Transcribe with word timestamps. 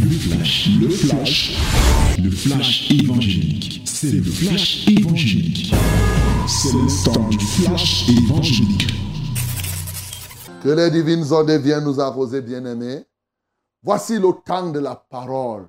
Le 0.00 0.10
flash, 0.10 0.68
le 0.80 0.88
flash, 0.88 1.56
le 2.22 2.30
flash 2.30 2.90
évangélique. 2.90 3.82
C'est 3.86 4.12
le 4.12 4.22
flash 4.22 4.86
évangélique. 4.88 5.72
C'est 6.46 6.72
le 6.72 7.04
temps 7.04 7.28
du 7.28 7.38
flash 7.38 8.08
évangélique. 8.08 8.86
Que 10.62 10.68
les 10.68 10.90
divines 10.90 11.32
ondes 11.32 11.50
viennent 11.50 11.84
nous 11.84 12.00
arroser, 12.00 12.40
bien-aimés. 12.42 13.04
Voici 13.82 14.18
le 14.18 14.32
temps 14.44 14.70
de 14.70 14.78
la 14.78 14.96
parole. 14.96 15.68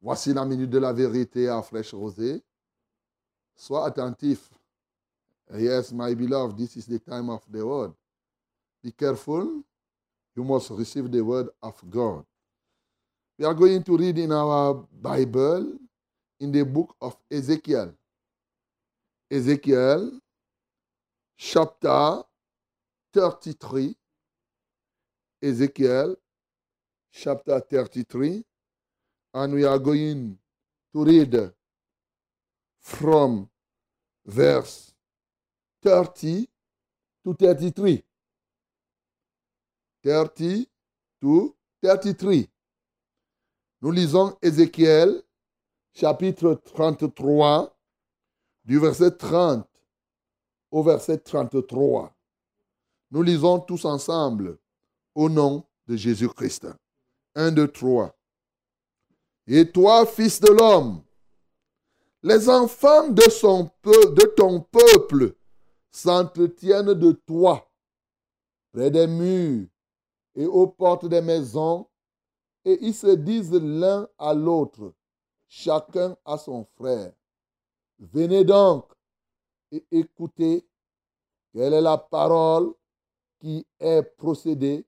Voici 0.00 0.32
la 0.32 0.44
minute 0.44 0.70
de 0.70 0.78
la 0.78 0.92
vérité 0.92 1.48
à 1.48 1.62
fraîche 1.62 1.94
rosée. 1.94 2.42
Sois 3.54 3.86
attentif. 3.86 4.50
Yes, 5.54 5.92
my 5.92 6.14
beloved, 6.14 6.56
this 6.56 6.76
is 6.76 6.86
the 6.86 6.98
time 6.98 7.30
of 7.30 7.42
the 7.50 7.62
word. 7.62 7.92
Be 8.82 8.92
careful. 8.92 9.62
You 10.34 10.44
must 10.44 10.70
receive 10.70 11.10
the 11.10 11.20
word 11.20 11.48
of 11.62 11.74
God. 11.88 12.24
We 13.38 13.44
are 13.44 13.52
going 13.54 13.82
to 13.82 13.96
read 13.98 14.16
in 14.16 14.32
our 14.32 14.86
Bible 14.90 15.76
in 16.40 16.50
the 16.50 16.64
book 16.64 16.96
of 17.02 17.16
Ezekiel. 17.30 17.92
Ezekiel, 19.30 20.18
chapter 21.36 22.22
33. 23.12 23.94
Ezekiel, 25.42 26.16
chapter 27.12 27.60
33. 27.60 28.42
And 29.34 29.52
we 29.52 29.64
are 29.64 29.78
going 29.78 30.38
to 30.94 31.04
read 31.04 31.52
from 32.80 33.50
verse 34.24 34.94
30 35.82 36.48
to 37.22 37.34
33. 37.34 38.02
30 40.02 40.66
to 41.20 41.54
33. 41.82 42.48
Nous 43.86 43.92
lisons 43.92 44.36
Ézéchiel 44.42 45.22
chapitre 45.94 46.60
33 46.74 47.72
du 48.64 48.80
verset 48.80 49.12
30 49.12 49.64
au 50.72 50.82
verset 50.82 51.18
33. 51.18 52.12
Nous 53.12 53.22
lisons 53.22 53.60
tous 53.60 53.84
ensemble 53.84 54.58
au 55.14 55.28
nom 55.28 55.64
de 55.86 55.94
Jésus-Christ. 55.94 56.66
1, 57.36 57.52
2, 57.52 57.68
3. 57.68 58.12
Et 59.46 59.70
toi, 59.70 60.04
fils 60.04 60.40
de 60.40 60.50
l'homme, 60.50 61.04
les 62.24 62.48
enfants 62.48 63.06
de, 63.06 64.14
de 64.14 64.26
ton 64.34 64.62
peuple 64.62 65.36
s'entretiennent 65.92 66.94
de 66.94 67.12
toi 67.12 67.70
près 68.72 68.90
des 68.90 69.06
murs 69.06 69.68
et 70.34 70.44
aux 70.44 70.66
portes 70.66 71.06
des 71.06 71.22
maisons, 71.22 71.86
et 72.66 72.84
ils 72.84 72.94
se 72.94 73.14
disent 73.14 73.52
l'un 73.52 74.08
à 74.18 74.34
l'autre, 74.34 74.92
chacun 75.46 76.16
à 76.24 76.36
son 76.36 76.64
frère. 76.76 77.12
Venez 78.00 78.44
donc 78.44 78.92
et 79.70 79.86
écoutez 79.92 80.66
quelle 81.52 81.74
est 81.74 81.80
la 81.80 81.96
parole 81.96 82.74
qui 83.38 83.64
est 83.78 84.02
procédée 84.02 84.84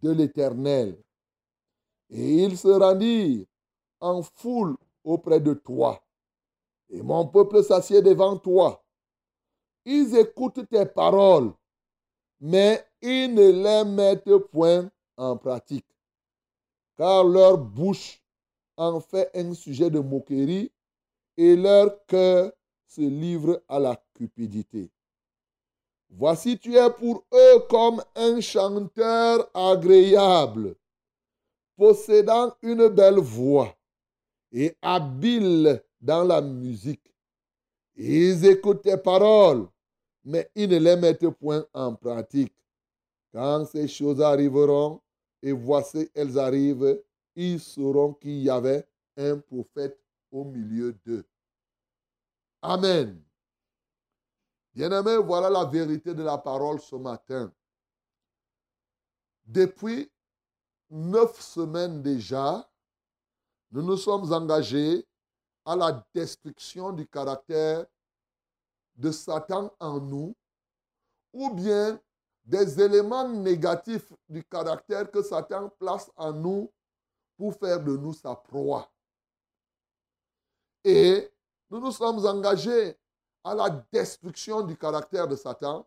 de 0.00 0.12
l'Éternel. 0.12 0.98
Et 2.08 2.44
ils 2.44 2.56
se 2.56 2.68
rendirent 2.68 3.44
en 4.00 4.22
foule 4.22 4.76
auprès 5.04 5.40
de 5.40 5.52
toi. 5.52 6.02
Et 6.88 7.02
mon 7.02 7.26
peuple 7.26 7.62
s'assied 7.62 8.00
devant 8.00 8.38
toi. 8.38 8.82
Ils 9.84 10.16
écoutent 10.16 10.66
tes 10.70 10.86
paroles, 10.86 11.52
mais 12.40 12.82
ils 13.02 13.28
ne 13.34 13.50
les 13.50 13.84
mettent 13.84 14.38
point 14.50 14.90
en 15.18 15.36
pratique. 15.36 15.86
Car 17.00 17.24
leur 17.24 17.56
bouche 17.56 18.22
en 18.76 19.00
fait 19.00 19.30
un 19.32 19.54
sujet 19.54 19.88
de 19.88 20.00
moquerie 20.00 20.70
et 21.34 21.56
leur 21.56 22.04
cœur 22.04 22.52
se 22.86 23.00
livre 23.00 23.62
à 23.68 23.78
la 23.78 24.04
cupidité. 24.12 24.90
Voici 26.10 26.58
tu 26.58 26.76
es 26.76 26.90
pour 26.90 27.24
eux 27.32 27.60
comme 27.70 28.02
un 28.14 28.42
chanteur 28.42 29.48
agréable, 29.54 30.76
possédant 31.74 32.54
une 32.60 32.88
belle 32.88 33.20
voix 33.20 33.74
et 34.52 34.76
habile 34.82 35.82
dans 36.02 36.24
la 36.24 36.42
musique. 36.42 37.14
Ils 37.96 38.44
écoutent 38.44 38.82
tes 38.82 38.98
paroles, 38.98 39.66
mais 40.22 40.50
ils 40.54 40.68
ne 40.68 40.76
les 40.76 40.96
mettent 40.96 41.30
point 41.30 41.64
en 41.72 41.94
pratique. 41.94 42.52
Quand 43.32 43.64
ces 43.64 43.88
choses 43.88 44.20
arriveront, 44.20 45.00
et 45.42 45.52
voici 45.52 46.10
elles 46.14 46.38
arrivent, 46.38 47.02
ils 47.34 47.60
sauront 47.60 48.14
qu'il 48.14 48.38
y 48.38 48.50
avait 48.50 48.86
un 49.16 49.38
prophète 49.38 49.98
au 50.30 50.44
milieu 50.44 50.92
d'eux. 51.04 51.26
Amen. 52.62 53.22
Bien-aimés, 54.74 55.16
voilà 55.16 55.50
la 55.50 55.64
vérité 55.64 56.14
de 56.14 56.22
la 56.22 56.38
parole 56.38 56.80
ce 56.80 56.94
matin. 56.96 57.52
Depuis 59.44 60.10
neuf 60.90 61.40
semaines 61.40 62.02
déjà, 62.02 62.70
nous 63.72 63.82
nous 63.82 63.96
sommes 63.96 64.32
engagés 64.32 65.06
à 65.64 65.76
la 65.76 66.06
destruction 66.14 66.92
du 66.92 67.06
caractère 67.06 67.86
de 68.96 69.10
Satan 69.10 69.74
en 69.80 70.00
nous, 70.00 70.36
ou 71.32 71.50
bien 71.54 72.00
des 72.44 72.80
éléments 72.80 73.28
négatifs 73.28 74.12
du 74.28 74.42
caractère 74.44 75.10
que 75.10 75.22
Satan 75.22 75.68
place 75.78 76.10
en 76.16 76.32
nous 76.32 76.70
pour 77.36 77.54
faire 77.54 77.82
de 77.82 77.96
nous 77.96 78.12
sa 78.12 78.34
proie. 78.34 78.90
Et 80.84 81.30
nous 81.70 81.80
nous 81.80 81.92
sommes 81.92 82.24
engagés 82.26 82.96
à 83.44 83.54
la 83.54 83.70
destruction 83.92 84.62
du 84.62 84.76
caractère 84.76 85.28
de 85.28 85.36
Satan. 85.36 85.86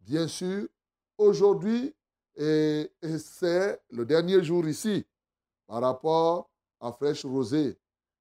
Bien 0.00 0.26
sûr, 0.26 0.68
aujourd'hui, 1.16 1.94
et, 2.36 2.90
c'est 3.18 3.80
le 3.90 4.04
dernier 4.04 4.42
jour 4.42 4.66
ici, 4.66 5.06
par 5.66 5.82
rapport 5.82 6.50
à 6.80 6.92
Fraîche 6.92 7.24
Rosée. 7.24 7.78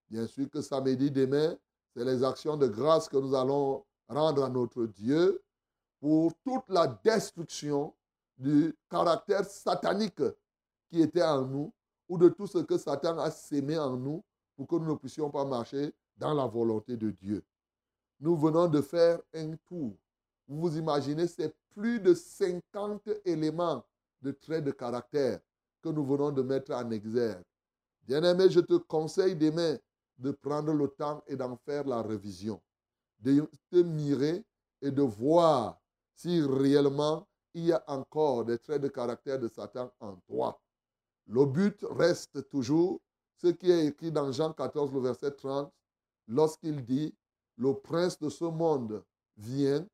Bien 0.10 0.28
sûr 0.28 0.50
que 0.50 0.62
samedi 0.62 1.10
demain, 1.12 1.58
c'est 1.96 2.04
les 2.04 2.24
actions 2.24 2.58
de 2.58 2.68
grâce 2.68 3.08
que 3.08 3.18
nous 3.18 3.34
allons 3.36 3.86
rendre 4.08 4.44
à 4.44 4.50
notre 4.50 4.86
Dieu 4.86 5.42
pour 6.00 6.34
toute 6.44 6.64
la 6.70 6.88
destruction 7.04 7.94
du 8.38 8.74
caractère 8.90 9.46
satanique 9.46 10.22
qui 10.90 11.02
était 11.02 11.24
en 11.24 11.46
nous 11.46 11.74
ou 12.08 12.18
de 12.18 12.30
tout 12.30 12.48
ce 12.48 12.60
que 12.60 12.78
Satan 12.78 13.18
a 13.20 13.30
sémé 13.30 13.78
en 13.78 13.96
nous 13.96 14.24
pour 14.56 14.68
que 14.68 14.76
nous 14.76 14.92
ne 14.92 14.96
puissions 14.96 15.30
pas 15.30 15.46
marcher 15.46 15.94
dans 16.18 16.34
la 16.34 16.46
volonté 16.46 16.98
de 16.98 17.12
Dieu. 17.12 17.44
Nous 18.20 18.36
venons 18.36 18.68
de 18.68 18.82
faire 18.82 19.20
un 19.34 19.56
tour. 19.68 19.96
Vous 20.48 20.62
vous 20.62 20.78
imaginez, 20.78 21.28
c'est 21.28 21.56
plus 21.76 22.00
de 22.00 22.14
50 22.14 23.08
éléments 23.26 23.86
de 24.22 24.32
traits 24.32 24.64
de 24.64 24.72
caractère 24.72 25.40
que 25.82 25.90
nous 25.90 26.04
venons 26.04 26.32
de 26.32 26.42
mettre 26.42 26.74
en 26.74 26.90
exergue. 26.92 27.44
Bien-aimé, 28.04 28.50
je 28.50 28.60
te 28.60 28.74
conseille 28.74 29.36
demain 29.36 29.78
de 30.18 30.32
prendre 30.32 30.74
le 30.74 30.88
temps 30.88 31.24
et 31.28 31.36
d'en 31.36 31.56
faire 31.56 31.86
la 31.86 32.02
révision, 32.02 32.62
de 33.20 33.50
te 33.70 33.78
mirer 33.78 34.44
et 34.82 34.92
de 34.92 35.02
voir 35.02 35.79
si 36.20 36.42
réellement 36.42 37.26
il 37.54 37.68
y 37.68 37.72
a 37.72 37.82
encore 37.88 38.44
des 38.44 38.60
traits 38.60 38.82
de 38.82 38.90
caractère 38.90 39.40
de 39.40 39.48
Satan 39.48 39.90
en 40.02 40.18
toi. 40.28 40.62
Le 41.28 41.46
but 41.46 41.80
reste 41.92 42.50
toujours 42.50 43.00
ce 43.38 43.48
qui 43.48 43.72
est 43.72 43.86
écrit 43.86 44.12
dans 44.12 44.30
Jean 44.30 44.52
14, 44.52 44.92
le 44.92 45.00
verset 45.00 45.32
30, 45.32 45.72
lorsqu'il 46.28 46.84
dit, 46.84 47.16
le 47.56 47.74
prince 47.74 48.20
de 48.20 48.30
ce 48.30 48.44
monde 48.44 49.02
vient, 49.38 49.88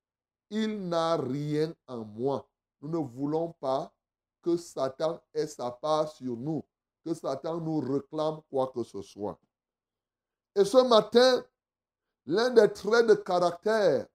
il 0.50 0.88
n'a 0.88 1.16
rien 1.18 1.72
en 1.88 2.04
moi. 2.04 2.50
Nous 2.82 2.90
ne 2.90 2.98
voulons 2.98 3.54
pas 3.60 3.94
que 4.42 4.58
Satan 4.58 5.22
ait 5.32 5.46
sa 5.46 5.70
part 5.70 6.12
sur 6.12 6.36
nous, 6.36 6.64
que 7.04 7.14
Satan 7.14 7.62
nous 7.62 7.82
réclame 7.82 8.42
quoi 8.50 8.72
que 8.74 8.84
ce 8.84 9.04
soit. 9.04 9.40
Et 10.56 10.66
ce 10.66 10.88
matin, 10.88 11.46
l'un 12.26 12.50
des 12.50 12.72
traits 12.74 13.06
de 13.06 13.14
caractère 13.14 14.08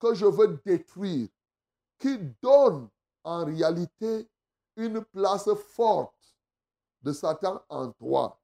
que 0.00 0.14
je 0.14 0.26
veux 0.26 0.60
détruire, 0.64 1.28
donne 2.42 2.88
en 3.22 3.44
réalité 3.44 4.28
une 4.76 5.02
place 5.02 5.48
forte 5.54 6.36
de 7.02 7.12
Satan 7.12 7.62
en 7.68 7.92
toi. 7.92 8.40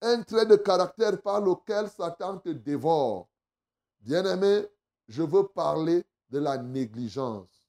Un 0.00 0.22
trait 0.22 0.46
de 0.46 0.54
caractère 0.56 1.20
par 1.20 1.40
lequel 1.40 1.88
Satan 1.88 2.38
te 2.38 2.50
dévore. 2.50 3.28
Bien-aimé, 4.00 4.68
je 5.08 5.22
veux 5.22 5.48
parler 5.48 6.04
de 6.28 6.38
la 6.38 6.58
négligence. 6.58 7.64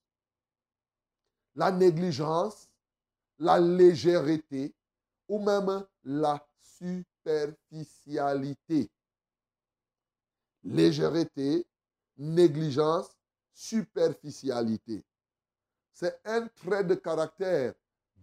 La 1.56 1.72
négligence, 1.72 2.70
la 3.40 3.60
légèreté 3.60 4.76
ou 5.28 5.40
même 5.40 5.84
la 6.04 6.48
superficialité. 6.62 8.92
Légèreté, 10.64 11.66
négligence, 12.18 13.10
superficialité. 13.54 15.04
C'est 15.95 16.19
un 16.25 16.45
trait 16.47 16.83
de 16.83 16.94
caractère 16.95 17.74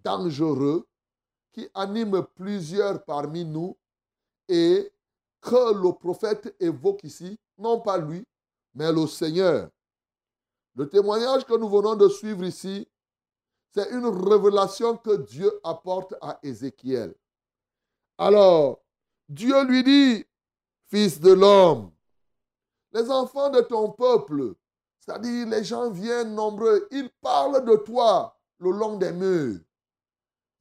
dangereux 0.05 0.87
qui 1.53 1.67
anime 1.73 2.23
plusieurs 2.35 3.03
parmi 3.03 3.47
nous 3.47 3.79
et 4.47 4.93
que 5.41 5.83
le 5.83 5.93
prophète 5.95 6.55
évoque 6.61 7.03
ici, 7.03 7.41
non 7.57 7.81
pas 7.81 7.97
lui, 7.97 8.27
mais 8.75 8.93
le 8.93 9.07
Seigneur. 9.07 9.71
Le 10.75 10.87
témoignage 10.87 11.47
que 11.47 11.57
nous 11.57 11.69
venons 11.71 11.97
de 11.97 12.11
suivre 12.11 12.45
ici, 12.45 12.87
c'est 13.75 13.89
une 13.91 14.07
révélation 14.07 14.99
que 14.99 15.17
Dieu 15.17 15.51
apporte 15.65 16.15
à 16.21 16.39
Ézéchiel. 16.43 17.15
Alors, 18.19 18.83
Dieu 19.31 19.65
lui 19.65 19.83
dit, 19.83 20.27
Fils 20.89 21.19
de 21.19 21.33
l'homme, 21.33 21.91
les 22.93 23.11
enfants 23.11 23.49
de 23.49 23.63
ton 23.63 23.93
peuple, 23.93 24.57
c'est-à-dire 25.05 25.49
les 25.49 25.65
gens 25.65 25.91
viennent 25.91 26.35
nombreux, 26.37 26.87
ils 26.93 27.11
parlent 27.21 27.65
de 27.65 27.75
toi 27.77 28.39
le 28.59 28.71
long 28.71 28.97
des 28.97 29.11
murs. 29.11 29.59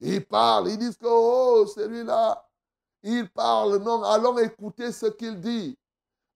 Ils 0.00 0.26
parlent, 0.26 0.68
ils 0.68 0.78
disent 0.78 0.96
que, 0.96 1.06
oh, 1.06 1.64
celui-là, 1.66 2.44
il 3.04 3.30
parle, 3.30 3.76
non, 3.76 4.02
allons 4.02 4.36
écouter 4.38 4.90
ce 4.90 5.06
qu'il 5.06 5.38
dit. 5.40 5.78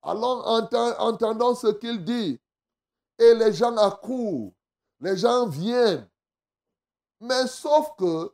Allons 0.03 0.41
entendre 0.45 1.57
ce 1.57 1.67
qu'il 1.73 2.05
dit. 2.05 2.41
Et 3.19 3.35
les 3.35 3.53
gens 3.53 3.77
accourent, 3.77 4.53
les 5.01 5.17
gens 5.17 5.49
viennent. 5.49 6.09
Mais 7.21 7.49
sauf 7.49 7.91
que, 7.99 8.33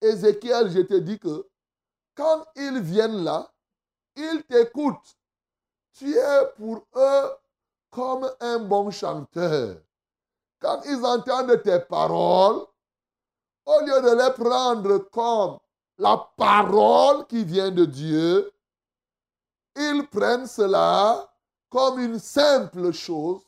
Ézéchiel, 0.00 0.68
je 0.68 0.80
te 0.80 0.94
dis 0.94 1.20
que, 1.20 1.48
quand 2.16 2.44
ils 2.56 2.80
viennent 2.80 3.22
là, 3.22 3.52
ils 4.16 4.42
t'écoutent. 4.48 5.16
Tu 5.92 6.12
es 6.12 6.46
pour 6.56 6.84
eux 6.96 7.30
comme 7.90 8.30
un 8.40 8.58
bon 8.58 8.90
chanteur. 8.90 9.76
Quand 10.60 10.82
ils 10.84 11.04
entendent 11.04 11.62
tes 11.62 11.80
paroles, 11.80 12.64
au 13.66 13.80
lieu 13.80 14.00
de 14.00 14.24
les 14.24 14.32
prendre 14.34 14.98
comme 15.10 15.58
la 15.98 16.16
parole 16.36 17.26
qui 17.26 17.44
vient 17.44 17.70
de 17.70 17.84
Dieu, 17.84 18.52
ils 19.76 20.06
prennent 20.08 20.46
cela 20.46 21.30
comme 21.68 21.98
une 21.98 22.18
simple 22.18 22.92
chose 22.92 23.42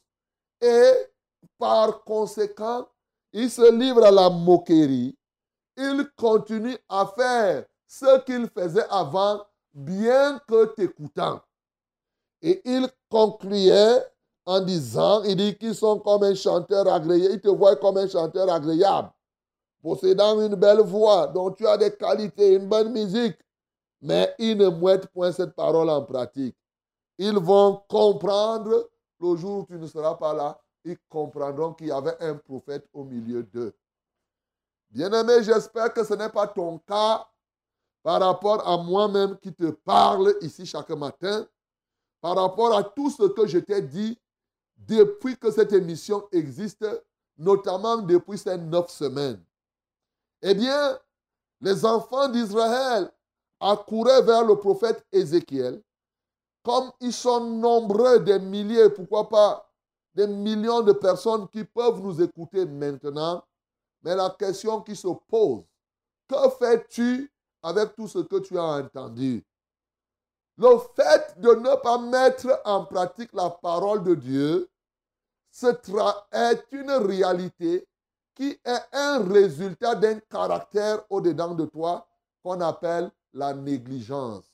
et 0.61 0.93
par 1.59 2.05
conséquent, 2.05 2.89
ils 3.33 3.51
se 3.51 3.73
livrent 3.73 4.05
à 4.05 4.11
la 4.11 4.31
moquerie. 4.31 5.17
Ils 5.77 6.09
continuent 6.17 6.79
à 6.89 7.07
faire 7.07 7.65
ce 7.87 8.21
qu'ils 8.25 8.49
faisaient 8.49 8.87
avant, 8.91 9.47
bien 9.73 10.41
que 10.49 10.67
t'écoutant. 10.75 11.41
Et 12.43 12.61
il 12.65 12.89
concluait 13.09 14.05
en 14.49 14.61
disant, 14.61 15.23
il 15.25 15.37
dit 15.37 15.59
qu'ils 15.59 15.75
sont 15.75 15.99
comme 15.99 16.23
un 16.23 16.35
chanteur 16.35 16.91
agréable. 16.91 17.35
Ils 17.35 17.41
te 17.41 17.49
voient 17.49 17.77
comme 17.77 17.99
un 17.99 18.09
chanteur 18.09 18.51
agréable, 18.51 19.11
possédant 19.83 20.41
une 20.41 20.55
belle 20.55 20.81
voix, 20.81 21.27
dont 21.27 21.51
tu 21.51 21.67
as 21.67 21.77
des 21.77 21.95
qualités, 21.95 22.55
une 22.55 22.67
bonne 22.67 22.91
musique. 22.91 23.37
Mais 24.01 24.35
ils 24.39 24.57
ne 24.57 24.71
mettent 24.71 25.09
point 25.09 25.33
cette 25.33 25.55
parole 25.55 25.91
en 25.91 26.03
pratique. 26.03 26.57
Ils 27.19 27.39
vont 27.39 27.83
comprendre 27.91 28.89
le 29.21 29.37
jour 29.37 29.59
où 29.59 29.67
tu 29.67 29.75
ne 29.75 29.87
seras 29.87 30.15
pas 30.15 30.33
là. 30.33 30.59
Ils 30.83 30.97
comprendront 31.11 31.75
qu'il 31.75 31.89
y 31.89 31.93
avait 31.93 32.17
un 32.21 32.35
prophète 32.37 32.89
au 32.95 33.05
milieu 33.05 33.43
d'eux. 33.43 33.75
Bien-aimé, 34.89 35.43
j'espère 35.43 35.93
que 35.93 36.03
ce 36.03 36.15
n'est 36.15 36.31
pas 36.31 36.47
ton 36.47 36.79
cas 36.79 37.29
par 38.03 38.19
rapport 38.23 38.67
à 38.67 38.79
moi-même 38.79 39.37
qui 39.37 39.53
te 39.53 39.73
parle 39.73 40.33
ici 40.41 40.65
chaque 40.65 40.89
matin, 40.89 41.47
par 42.23 42.37
rapport 42.37 42.75
à 42.75 42.83
tout 42.83 43.11
ce 43.11 43.25
que 43.25 43.47
je 43.47 43.59
t'ai 43.59 43.83
dit 43.83 44.19
depuis 44.79 45.37
que 45.37 45.51
cette 45.51 45.73
émission 45.73 46.29
existe, 46.33 46.87
notamment 47.37 47.99
depuis 47.99 48.39
ces 48.39 48.57
neuf 48.57 48.91
semaines. 48.91 49.43
Eh 50.43 50.55
bien, 50.55 50.99
les 51.61 51.85
enfants 51.85 52.29
d'Israël 52.29 53.11
accouraient 53.61 54.23
vers 54.23 54.45
le 54.45 54.57
prophète 54.57 55.05
Ézéchiel. 55.13 55.83
Comme 56.63 56.91
ils 57.01 57.13
sont 57.13 57.41
nombreux, 57.41 58.21
des 58.21 58.39
milliers, 58.39 58.91
pourquoi 58.91 59.29
pas 59.29 59.69
des 60.15 60.27
millions 60.27 60.83
de 60.83 60.93
personnes 60.93 61.49
qui 61.49 61.65
peuvent 61.65 62.01
nous 62.01 62.21
écouter 62.21 62.67
maintenant, 62.67 63.45
mais 64.03 64.15
la 64.15 64.31
question 64.31 64.81
qui 64.81 64.97
se 64.97 65.09
pose, 65.29 65.63
que 66.29 66.51
fais-tu 66.59 67.33
avec 67.63 67.95
tout 67.95 68.09
ce 68.09 68.19
que 68.19 68.39
tu 68.41 68.59
as 68.59 68.65
entendu? 68.65 69.45
Le 70.59 70.77
fait 70.97 71.39
de 71.41 71.51
ne 71.51 71.81
pas 71.81 71.99
mettre 71.99 72.61
en 72.65 72.85
pratique 72.85 73.33
la 73.33 73.49
parole 73.49 74.03
de 74.03 74.15
Dieu 74.17 74.69
est 76.33 76.65
une 76.73 76.91
réalité 76.91 77.87
qui 78.35 78.59
est 78.65 78.83
un 78.93 79.25
résultat 79.25 79.95
d'un 79.95 80.19
caractère 80.21 81.05
au-dedans 81.11 81.55
de 81.55 81.65
toi 81.67 82.07
qu'on 82.43 82.61
appelle 82.61 83.11
la 83.33 83.55
négligence, 83.55 84.53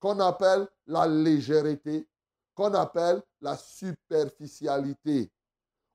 qu'on 0.00 0.18
appelle 0.20 0.66
la 0.86 1.06
légèreté, 1.06 2.08
qu'on 2.54 2.72
appelle 2.74 3.22
la 3.40 3.56
superficialité. 3.56 5.30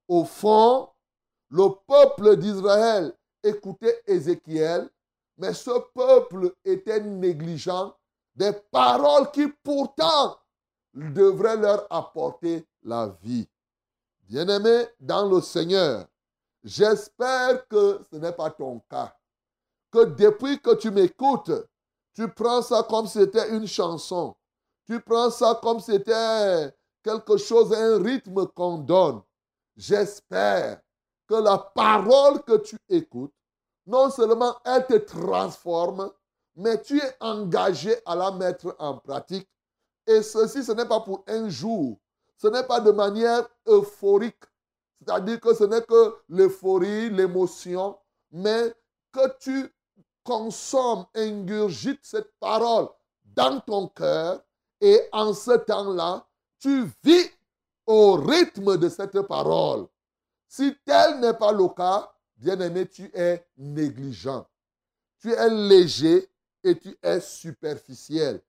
Au 0.07 0.25
fond, 0.25 0.90
le 1.50 1.69
peuple 1.88 2.38
d'Israël 2.38 3.13
écoutait 3.44 4.01
Ézéchiel 4.06 4.90
mais 5.40 5.54
ce 5.54 5.72
peuple 5.94 6.54
était 6.66 7.00
négligent 7.00 7.96
des 8.39 8.53
paroles 8.71 9.30
qui 9.31 9.50
pourtant 9.50 10.38
devraient 10.94 11.57
leur 11.57 11.86
apporter 11.89 12.65
la 12.81 13.07
vie. 13.21 13.45
Bien-aimé 14.21 14.88
dans 14.97 15.30
le 15.30 15.41
Seigneur, 15.41 16.07
j'espère 16.63 17.68
que 17.68 18.00
ce 18.09 18.15
n'est 18.15 18.31
pas 18.31 18.50
ton 18.50 18.80
cas. 18.89 19.13
Que 19.91 20.06
depuis 20.06 20.62
que 20.62 20.74
tu 20.75 20.89
m'écoutes, 20.89 21.51
tu 22.13 22.30
prends 22.30 22.62
ça 22.62 22.88
comme 22.89 23.07
c'était 23.07 23.50
une 23.50 23.68
chanson. 23.68 24.36
Tu 24.86 25.01
prends 25.01 25.30
ça 25.30 25.59
comme 25.62 25.81
c'était 25.81 26.74
quelque 27.03 27.36
chose, 27.36 27.74
un 27.74 28.01
rythme 28.01 28.47
qu'on 28.47 28.77
donne. 28.77 29.21
J'espère 29.75 30.81
que 31.27 31.36
la 31.36 31.57
parole 31.57 32.41
que 32.44 32.57
tu 32.57 32.77
écoutes 32.88 33.33
non 33.86 34.09
seulement 34.09 34.56
elle 34.63 34.86
te 34.86 34.97
transforme, 34.97 36.09
mais 36.60 36.82
tu 36.82 36.98
es 36.98 37.16
engagé 37.20 37.96
à 38.06 38.16
la 38.16 38.32
mettre 38.32 38.76
en 38.80 38.98
pratique. 38.98 39.48
Et 40.06 40.22
ceci, 40.22 40.64
ce 40.64 40.72
n'est 40.72 40.88
pas 40.88 41.00
pour 41.00 41.24
un 41.28 41.50
jour. 41.50 41.98
Ce 42.38 42.48
n'est 42.48 42.64
pas 42.64 42.80
de 42.80 42.92
manière 42.92 43.48
euphorique. 43.68 44.44
C'est-à-dire 45.00 45.40
que 45.40 45.54
ce 45.54 45.64
n'est 45.64 45.82
que 45.82 46.16
l'euphorie, 46.28 47.10
l'émotion, 47.10 47.98
mais 48.32 48.74
que 49.12 49.38
tu 49.40 49.74
consommes, 50.24 51.06
ingurgites 51.16 52.04
cette 52.04 52.32
parole 52.40 52.90
dans 53.24 53.60
ton 53.62 53.88
cœur 53.88 54.42
et 54.82 55.01
en 55.12 55.34
ce 55.34 55.58
temps-là, 55.58 56.28
tu 56.60 56.89
vis 57.04 57.30
au 57.86 58.16
rythme 58.16 58.78
de 58.78 58.89
cette 58.89 59.22
parole. 59.22 59.88
Si 60.48 60.75
tel 60.86 61.20
n'est 61.20 61.34
pas 61.34 61.51
le 61.51 61.68
cas, 61.70 62.12
Bien-aimé, 62.39 62.88
tu 62.88 63.12
es 63.13 63.46
négligent. 63.58 64.46
Tu 65.20 65.34
es 65.34 65.50
léger 65.50 66.30
et 66.63 66.78
tu 66.78 66.98
es 67.01 67.20
superficiel. 67.20 68.42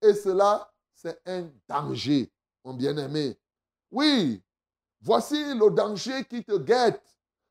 Et 0.00 0.14
cela, 0.14 0.70
c'est 0.94 1.20
un 1.26 1.48
danger, 1.68 2.32
mon 2.64 2.74
bien-aimé. 2.74 3.38
Oui, 3.90 4.42
voici 5.00 5.54
le 5.54 5.70
danger 5.70 6.24
qui 6.24 6.44
te 6.44 6.56
guette 6.58 7.02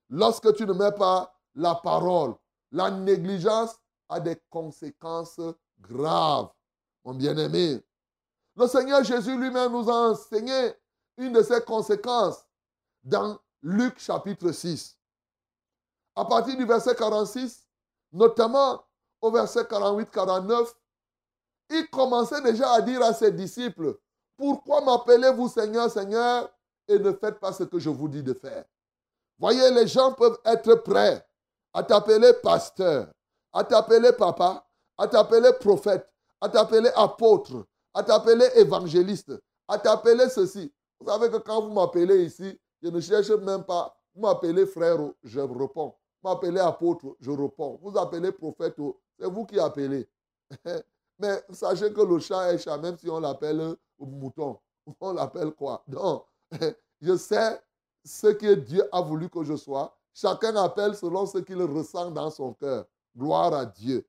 lorsque 0.10 0.54
tu 0.56 0.66
ne 0.66 0.74
mets 0.74 0.92
pas 0.92 1.34
la 1.56 1.76
parole. 1.76 2.36
La 2.72 2.92
négligence 2.92 3.76
a 4.10 4.20
des 4.20 4.38
conséquences 4.50 5.40
graves, 5.80 6.50
mon 7.04 7.14
bien-aimé. 7.14 7.82
Le 8.56 8.68
Seigneur 8.68 9.04
Jésus 9.04 9.38
lui-même 9.38 9.72
nous 9.72 9.90
a 9.90 10.12
enseigné 10.12 10.74
une 11.18 11.34
de 11.34 11.42
ces 11.42 11.62
conséquences 11.62 12.46
dans 13.04 13.40
Luc 13.62 14.00
chapitre 14.00 14.52
6 14.52 14.98
à 16.16 16.26
partir 16.26 16.56
du 16.58 16.66
verset 16.66 16.96
46, 16.96 17.68
notamment 18.12 18.84
au 19.24 19.32
verset 19.32 19.62
48-49, 19.64 20.74
il 21.70 21.90
commençait 21.90 22.42
déjà 22.42 22.74
à 22.74 22.82
dire 22.82 23.02
à 23.02 23.14
ses 23.14 23.32
disciples, 23.32 23.98
pourquoi 24.36 24.82
m'appelez-vous 24.82 25.48
Seigneur, 25.48 25.90
Seigneur, 25.90 26.50
et 26.90 27.00
ne 27.00 27.14
faites 27.14 27.40
pas 27.40 27.54
ce 27.54 27.64
que 27.64 27.80
je 27.80 27.90
vous 27.90 28.10
dis 28.10 28.22
de 28.22 28.34
faire? 28.34 28.66
Voyez, 29.40 29.72
les 29.72 29.88
gens 29.88 30.12
peuvent 30.12 30.38
être 30.44 30.76
prêts 30.76 31.26
à 31.74 31.84
t'appeler 31.84 32.34
pasteur, 32.44 33.08
à 33.54 33.64
t'appeler 33.64 34.12
papa, 34.12 34.68
à 34.98 35.08
t'appeler 35.08 35.54
prophète, 35.54 36.06
à 36.42 36.50
t'appeler 36.50 36.92
apôtre, 36.94 37.66
à 37.94 38.04
t'appeler 38.04 38.50
évangéliste, 38.56 39.32
à 39.70 39.80
t'appeler 39.80 40.28
ceci. 40.28 40.70
Vous 41.00 41.08
savez 41.08 41.30
que 41.32 41.38
quand 41.38 41.62
vous 41.62 41.72
m'appelez 41.72 42.26
ici, 42.26 42.60
je 42.82 42.90
ne 42.90 43.00
cherche 43.00 43.30
même 43.30 43.64
pas, 43.64 43.96
vous 44.14 44.22
m'appelez 44.24 44.66
frère, 44.66 44.98
je 45.24 45.40
réponds 45.40 45.96
m'appelez 46.24 46.60
apôtre, 46.60 47.16
je 47.20 47.32
réponds. 47.32 47.80
Vous 47.82 47.98
appelez 47.98 48.32
prophète, 48.32 48.76
c'est 49.20 49.30
vous 49.30 49.46
qui 49.46 49.60
appelez. 49.60 50.08
Mais 51.20 51.44
sachez 51.52 51.94
que 51.94 52.02
le 52.02 52.20
chat 52.20 52.54
est 52.54 52.58
chat, 52.58 52.78
même 52.78 52.98
si 52.98 53.10
on 53.10 53.20
l'appelle 53.20 53.76
mouton. 54.00 54.60
On 55.00 55.14
l'appelle 55.14 55.52
quoi? 55.52 55.84
Donc, 55.88 56.26
je 57.02 57.16
sais 57.16 57.62
ce 58.04 58.28
que 58.28 58.56
Dieu 58.56 58.84
a 58.92 59.02
voulu 59.02 59.30
que 59.30 59.44
je 59.44 59.56
sois. 59.56 59.98
Chacun 60.14 60.56
appelle 60.58 60.96
selon 60.96 61.26
ce 61.26 61.38
qu'il 61.38 61.62
ressent 61.62 62.12
dans 62.12 62.30
son 62.30 62.54
cœur. 62.54 62.86
Gloire 63.16 63.54
à 63.54 63.66
Dieu. 63.66 64.06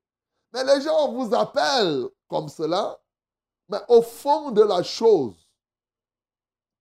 Mais 0.52 0.64
les 0.64 0.80
gens 0.80 1.12
vous 1.12 1.34
appellent 1.34 2.08
comme 2.28 2.48
cela, 2.48 2.98
mais 3.68 3.78
au 3.88 4.02
fond 4.02 4.50
de 4.50 4.62
la 4.62 4.82
chose, 4.82 5.48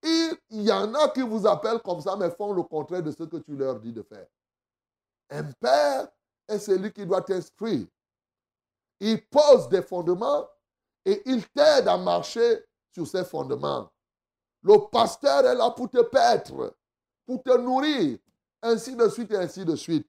il 0.03 0.37
y 0.49 0.71
en 0.71 0.93
a 0.95 1.09
qui 1.09 1.21
vous 1.21 1.47
appellent 1.47 1.81
comme 1.81 2.01
ça, 2.01 2.15
mais 2.15 2.29
font 2.29 2.53
le 2.53 2.63
contraire 2.63 3.03
de 3.03 3.11
ce 3.11 3.23
que 3.23 3.37
tu 3.37 3.55
leur 3.55 3.79
dis 3.79 3.93
de 3.93 4.01
faire. 4.01 4.27
Un 5.33 5.45
père 5.59 6.07
est 6.47 6.59
celui 6.59 6.93
qui 6.93 7.07
doit 7.07 7.23
t'instruire. 7.23 7.87
Il 8.99 9.25
pose 9.25 9.67
des 9.67 9.81
fondements 9.81 10.47
et 11.03 11.23
il 11.25 11.43
t'aide 11.49 11.87
à 11.87 11.97
marcher 11.97 12.63
sur 12.91 13.07
ces 13.07 13.25
fondements. 13.25 13.91
Le 14.61 14.77
pasteur 14.91 15.43
est 15.47 15.55
là 15.55 15.71
pour 15.71 15.89
te 15.89 16.03
paître, 16.03 16.75
pour 17.25 17.41
te 17.41 17.57
nourrir, 17.57 18.19
ainsi 18.61 18.95
de 18.95 19.09
suite 19.09 19.31
et 19.31 19.37
ainsi 19.37 19.65
de 19.65 19.75
suite. 19.75 20.07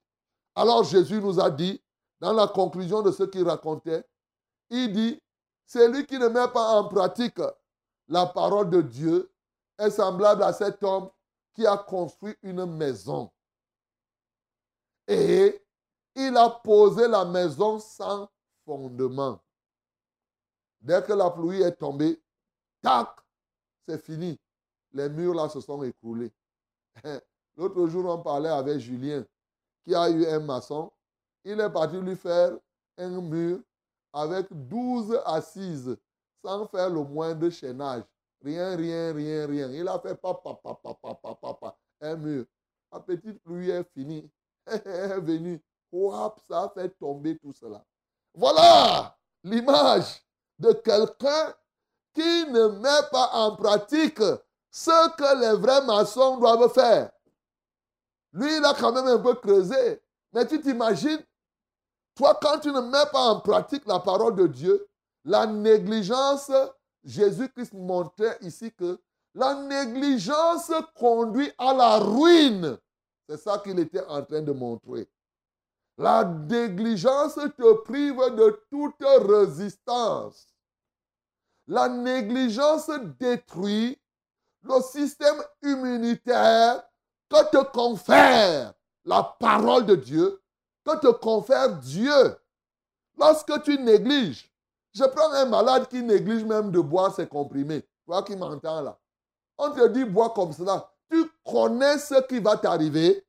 Alors 0.55 0.85
Jésus 0.85 1.21
nous 1.23 1.41
a 1.41 1.51
dit, 1.51 1.83
dans 2.21 2.35
la 2.35 2.47
conclusion 2.47 3.01
de 3.01 3.11
ce 3.11 3.23
qu'il 3.23 3.49
racontait, 3.49 4.05
il 4.69 4.93
dit, 4.93 5.23
celui 5.67 6.05
qui 6.05 6.19
ne 6.19 6.29
met 6.29 6.49
pas 6.49 6.79
en 6.79 6.87
pratique 6.87 7.41
la 8.09 8.27
parole 8.27 8.69
de 8.69 8.83
Dieu 8.83 9.33
est 9.79 9.91
semblable 9.91 10.43
à 10.43 10.53
cet 10.53 10.85
homme 10.85 11.09
qui 11.55 11.67
a 11.67 11.79
construit 11.79 12.37
une 12.43 12.67
maison. 12.67 13.31
Et 15.07 15.63
il 16.15 16.37
a 16.37 16.51
posé 16.51 17.09
la 17.09 17.25
maison 17.25 17.79
sans 17.79 18.29
fondement. 18.65 19.41
Dès 20.81 21.03
que 21.03 21.13
la 21.13 21.31
pluie 21.31 21.63
est 21.63 21.77
tombée, 21.77 22.23
tac, 22.83 23.09
c'est 23.87 24.03
fini. 24.05 24.39
Les 24.93 25.09
murs 25.09 25.35
là 25.35 25.49
se 25.49 25.61
sont 25.61 25.83
écroulés. 25.83 26.33
L'autre 27.57 27.87
jour, 27.87 28.07
on 28.07 28.23
parlait 28.23 28.51
avec 28.51 28.79
Julien, 28.79 29.25
qui 29.83 29.95
a 29.95 30.09
eu 30.11 30.27
un 30.27 30.41
maçon. 30.41 30.93
Il 31.45 31.61
est 31.61 31.71
parti 31.71 32.01
lui 32.01 32.17
faire 32.17 32.57
un 32.97 33.21
mur 33.21 33.61
avec 34.13 34.47
12 34.51 35.21
assises, 35.27 35.97
sans 36.43 36.67
faire 36.67 36.91
le 36.91 37.03
moindre 37.03 37.51
chaînage. 37.51 38.05
Rien, 38.43 38.77
rien, 38.77 39.13
rien, 39.13 39.47
rien. 39.47 39.71
Il 39.73 39.89
a 39.89 39.99
fait 39.99 40.15
papa, 40.15 40.55
papa, 40.63 40.95
papa, 41.01 41.35
papa, 41.35 41.77
un 42.01 42.17
mur. 42.17 42.45
La 42.93 43.01
petite 43.01 43.43
pluie 43.43 43.71
est 43.71 43.85
finie. 43.93 44.31
Est 44.67 45.21
venue. 45.21 45.63
ça 46.49 46.63
a 46.63 46.73
fait 46.75 46.89
tomber 46.91 47.39
tout 47.39 47.53
cela. 47.53 47.85
Voilà 48.35 49.17
l'image 49.43 50.25
de 50.59 50.73
quelqu'un 50.73 51.55
qui 52.15 52.47
ne 52.47 52.69
met 52.79 53.09
pas 53.11 53.31
en 53.33 53.57
pratique 53.57 54.23
ce 54.71 55.17
que 55.17 55.41
les 55.41 55.61
vrais 55.61 55.85
maçons 55.85 56.39
doivent 56.39 56.73
faire. 56.73 57.11
Lui, 58.33 58.57
il 58.57 58.65
a 58.65 58.75
quand 58.75 58.93
même 58.93 59.07
un 59.07 59.19
peu 59.19 59.35
creusé. 59.35 60.01
Mais 60.33 60.47
tu 60.47 60.61
t'imagines, 60.61 61.23
toi, 62.17 62.37
quand 62.41 62.59
tu 62.59 62.73
ne 62.73 62.81
mets 62.81 63.11
pas 63.13 63.29
en 63.29 63.41
pratique 63.41 63.87
la 63.87 64.01
parole 64.01 64.35
de 64.35 64.47
Dieu, 64.47 64.89
la 65.25 65.47
négligence, 65.47 66.51
Jésus-Christ 67.05 67.73
montrait 67.75 68.39
ici 68.41 68.73
que 68.73 69.01
la 69.35 69.55
négligence 69.55 70.73
conduit 70.97 71.53
à 71.59 71.73
la 71.73 71.99
ruine. 71.99 72.79
C'est 73.29 73.39
ça 73.39 73.59
qu'il 73.59 73.79
était 73.79 74.05
en 74.07 74.23
train 74.23 74.43
de 74.43 74.53
montrer. 74.53 75.09
La 75.97 76.25
négligence 76.25 77.35
te 77.35 77.73
prive 77.83 78.17
de 78.35 78.61
toute 78.71 79.03
résistance. 79.29 80.49
La 81.67 81.89
négligence 81.89 82.91
détruit 83.19 83.99
le 84.63 84.81
système 84.83 85.41
immunitaire 85.63 86.83
que 87.31 87.51
te 87.51 87.73
confère 87.73 88.75
la 89.05 89.23
parole 89.39 89.87
de 89.87 89.95
Dieu, 89.95 90.43
que 90.85 90.99
te 90.99 91.13
confère 91.13 91.79
Dieu. 91.79 92.37
Lorsque 93.17 93.63
tu 93.63 93.79
négliges, 93.79 94.51
je 94.93 95.05
prends 95.05 95.33
un 95.33 95.47
malade 95.47 95.89
qui 95.89 96.03
néglige 96.03 96.45
même 96.45 96.71
de 96.71 96.81
boire 96.81 97.15
ses 97.15 97.27
comprimés. 97.27 97.87
Toi 98.07 98.23
qui 98.23 98.37
m'entends 98.37 98.83
là. 98.83 98.99
On 99.57 99.71
te 99.71 99.87
dit 99.89 100.05
bois 100.05 100.31
comme 100.31 100.53
cela. 100.53 100.91
Tu 101.11 101.25
connais 101.45 101.99
ce 101.99 102.23
qui 102.27 102.41
va 102.41 102.57
t'arriver. 102.57 103.25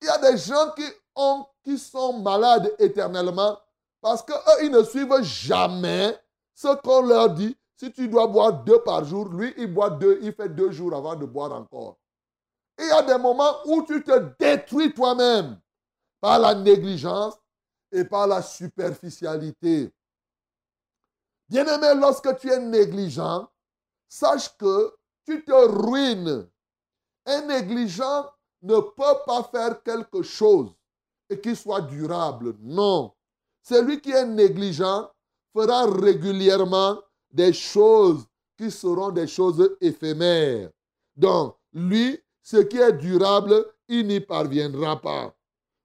Il 0.00 0.06
y 0.06 0.10
a 0.10 0.18
des 0.18 0.38
gens 0.38 0.72
qui, 0.76 0.84
ont, 1.16 1.46
qui 1.64 1.78
sont 1.78 2.18
malades 2.20 2.74
éternellement 2.78 3.58
parce 4.00 4.22
qu'eux, 4.22 4.34
ils 4.62 4.70
ne 4.70 4.82
suivent 4.82 5.22
jamais 5.22 6.16
ce 6.54 6.74
qu'on 6.76 7.02
leur 7.02 7.30
dit. 7.30 7.56
Si 7.76 7.92
tu 7.92 8.08
dois 8.08 8.26
boire 8.26 8.64
deux 8.64 8.82
par 8.82 9.04
jour, 9.04 9.28
lui, 9.28 9.54
il 9.56 9.72
boit 9.72 9.90
deux, 9.90 10.18
il 10.22 10.32
fait 10.32 10.48
deux 10.48 10.72
jours 10.72 10.94
avant 10.94 11.14
de 11.14 11.24
boire 11.24 11.52
encore. 11.52 11.96
Il 12.78 12.86
y 12.86 12.90
a 12.90 13.02
des 13.02 13.18
moments 13.18 13.56
où 13.66 13.82
tu 13.82 14.02
te 14.02 14.18
détruis 14.38 14.92
toi-même 14.92 15.60
par 16.20 16.38
la 16.38 16.54
négligence 16.54 17.34
et 17.92 18.04
par 18.04 18.26
la 18.26 18.42
superficialité. 18.42 19.92
Bien-aimé, 21.48 21.94
lorsque 21.96 22.36
tu 22.38 22.50
es 22.50 22.58
négligent, 22.60 23.48
sache 24.08 24.56
que 24.56 24.94
tu 25.24 25.44
te 25.44 25.52
ruines. 25.52 26.48
Un 27.28 27.42
négligent 27.42 28.24
ne 28.62 28.80
peut 28.80 29.18
pas 29.26 29.42
faire 29.52 29.82
quelque 29.82 30.22
chose 30.22 30.70
et 31.28 31.38
qui 31.38 31.54
soit 31.54 31.82
durable. 31.82 32.54
Non. 32.60 33.12
Celui 33.62 34.00
qui 34.00 34.12
est 34.12 34.24
négligent 34.24 35.10
fera 35.54 35.84
régulièrement 35.84 36.98
des 37.30 37.52
choses 37.52 38.24
qui 38.56 38.70
seront 38.70 39.10
des 39.10 39.26
choses 39.26 39.76
éphémères. 39.80 40.70
Donc, 41.14 41.56
lui, 41.74 42.18
ce 42.42 42.56
qui 42.56 42.78
est 42.78 42.94
durable, 42.94 43.62
il 43.88 44.06
n'y 44.06 44.20
parviendra 44.20 44.98
pas. 44.98 45.34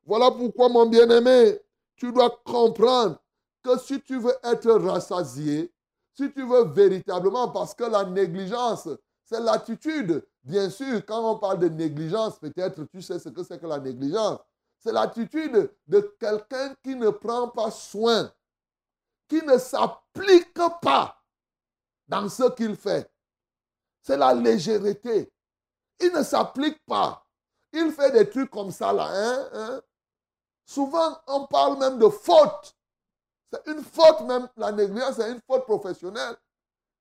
Voilà 0.06 0.32
pourquoi, 0.32 0.70
mon 0.70 0.86
bien-aimé, 0.86 1.60
tu 1.98 2.14
dois 2.14 2.42
comprendre 2.46 3.18
que 3.62 3.78
si 3.80 4.02
tu 4.02 4.18
veux 4.18 4.36
être 4.44 4.72
rassasié, 4.76 5.74
si 6.14 6.32
tu 6.32 6.48
veux 6.48 6.66
véritablement, 6.66 7.50
parce 7.50 7.74
que 7.74 7.84
la 7.84 8.06
négligence, 8.06 8.88
c'est 9.26 9.42
l'attitude. 9.42 10.26
Bien 10.44 10.70
sûr, 10.70 11.06
quand 11.06 11.32
on 11.32 11.38
parle 11.38 11.60
de 11.60 11.70
négligence, 11.70 12.38
peut-être 12.38 12.84
tu 12.86 13.02
sais 13.02 13.18
ce 13.18 13.30
que 13.30 13.44
c'est 13.44 13.60
que 13.60 13.66
la 13.66 13.80
négligence. 13.80 14.40
C'est 14.80 14.92
l'attitude 14.92 15.74
de 15.88 16.16
quelqu'un 16.20 16.76
qui 16.84 16.96
ne 16.96 17.10
prend 17.10 17.48
pas 17.48 17.72
soin, 17.72 18.30
qui 19.30 19.42
ne 19.42 19.58
s'applique 19.58 20.60
pas 20.82 21.24
dans 22.08 22.28
ce 22.28 22.52
qu'il 22.52 22.76
fait. 22.76 23.10
C'est 24.02 24.18
la 24.18 24.34
légèreté. 24.34 25.32
Il 26.02 26.12
ne 26.12 26.22
s'applique 26.22 26.84
pas. 26.86 27.26
Il 27.72 27.92
fait 27.94 28.12
des 28.12 28.30
trucs 28.30 28.52
comme 28.52 28.72
ça 28.72 28.92
là. 28.92 29.08
Hein, 29.10 29.50
hein. 29.54 29.82
Souvent, 30.66 31.18
on 31.28 31.48
parle 31.48 31.80
même 31.80 31.98
de 31.98 32.10
faute. 32.10 32.76
C'est 33.52 33.66
une 33.68 33.84
faute 33.84 34.22
même. 34.22 34.50
La 34.58 34.74
négligence, 34.74 35.16
c'est 35.16 35.32
une 35.32 35.42
faute 35.48 35.64
professionnelle 35.64 36.36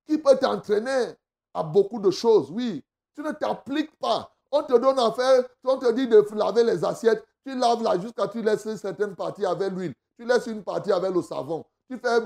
qui 0.07 0.19
peut 0.19 0.39
t'entraîner 0.39 1.15
à 1.53 1.65
beaucoup 1.65 1.99
de 1.99 2.11
choses. 2.13 2.49
Oui, 2.53 2.85
tu 3.15 3.23
ne 3.23 3.33
t'appliques 3.33 3.97
pas. 3.99 4.31
On 4.51 4.63
te 4.63 4.77
donne 4.79 4.99
à 4.99 5.13
faire, 5.13 5.45
on 5.65 5.79
te 5.79 5.91
dit 5.93 6.07
de 6.07 6.25
laver 6.35 6.65
les 6.65 6.85
assiettes. 6.85 7.25
Tu 7.45 7.59
laves 7.59 7.83
là 7.83 7.99
jusqu'à 7.99 8.29
tu 8.29 8.43
laisses 8.43 8.65
une 8.67 8.77
certaine 8.77 9.17
partie 9.17 9.45
avec 9.47 9.73
l'huile. 9.73 9.95
Tu 10.19 10.25
laisses 10.25 10.47
une 10.47 10.63
partie 10.63 10.93
avec 10.93 11.13
le 11.13 11.23
savon. 11.23 11.65
Tu 11.89 11.99
fais, 11.99 12.21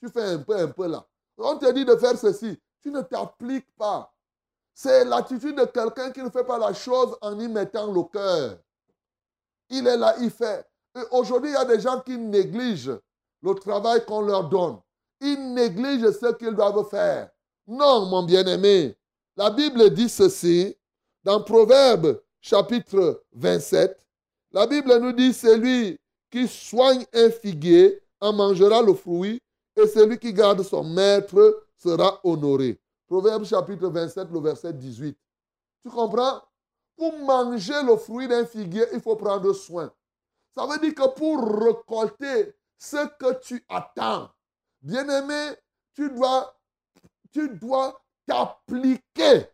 tu 0.00 0.08
fais 0.08 0.22
un 0.22 0.38
peu, 0.38 0.56
un 0.56 0.68
peu 0.68 0.86
là. 0.86 1.04
On 1.36 1.56
te 1.56 1.70
dit 1.72 1.84
de 1.84 1.96
faire 1.96 2.16
ceci. 2.16 2.58
Tu 2.82 2.90
ne 2.90 3.00
t'appliques 3.02 3.74
pas. 3.76 4.12
C'est 4.74 5.04
l'attitude 5.04 5.56
de 5.56 5.64
quelqu'un 5.64 6.10
qui 6.12 6.22
ne 6.22 6.30
fait 6.30 6.44
pas 6.44 6.58
la 6.58 6.72
chose 6.72 7.16
en 7.20 7.38
y 7.38 7.48
mettant 7.48 7.92
le 7.92 8.02
cœur. 8.04 8.58
Il 9.70 9.86
est 9.86 9.96
là, 9.96 10.14
il 10.20 10.30
fait. 10.30 10.66
Aujourd'hui, 11.10 11.50
il 11.50 11.54
y 11.54 11.56
a 11.56 11.64
des 11.64 11.80
gens 11.80 12.00
qui 12.00 12.16
négligent 12.16 12.98
le 13.42 13.54
travail 13.54 14.04
qu'on 14.04 14.22
leur 14.22 14.48
donne. 14.48 14.78
Ils 15.20 15.52
négligent 15.52 16.10
ce 16.12 16.32
qu'ils 16.34 16.54
doivent 16.54 16.88
faire. 16.88 17.30
Non, 17.66 18.06
mon 18.06 18.22
bien-aimé. 18.22 18.97
La 19.38 19.50
Bible 19.50 19.90
dit 19.90 20.08
ceci 20.08 20.76
dans 21.22 21.40
Proverbe 21.40 22.20
chapitre 22.40 23.22
27. 23.34 24.04
La 24.50 24.66
Bible 24.66 24.98
nous 24.98 25.12
dit, 25.12 25.32
celui 25.32 25.96
qui 26.28 26.48
soigne 26.48 27.04
un 27.14 27.30
figuier 27.30 28.02
en 28.20 28.32
mangera 28.32 28.82
le 28.82 28.94
fruit 28.94 29.40
et 29.76 29.86
celui 29.86 30.18
qui 30.18 30.32
garde 30.34 30.64
son 30.64 30.82
maître 30.82 31.68
sera 31.76 32.18
honoré. 32.24 32.80
Proverbe 33.06 33.44
chapitre 33.44 33.86
27, 33.86 34.28
le 34.28 34.40
verset 34.40 34.72
18. 34.72 35.16
Tu 35.84 35.88
comprends? 35.88 36.42
Pour 36.96 37.16
manger 37.20 37.80
le 37.84 37.96
fruit 37.96 38.26
d'un 38.26 38.44
figuier, 38.44 38.86
il 38.92 39.00
faut 39.00 39.14
prendre 39.14 39.52
soin. 39.52 39.88
Ça 40.52 40.66
veut 40.66 40.80
dire 40.80 40.96
que 40.96 41.14
pour 41.14 41.62
récolter 41.62 42.56
ce 42.76 43.06
que 43.20 43.38
tu 43.38 43.64
attends, 43.68 44.30
bien-aimé, 44.82 45.54
tu 45.94 46.10
dois, 46.10 46.52
tu 47.30 47.48
dois 47.50 48.02
t'appliquer. 48.28 49.48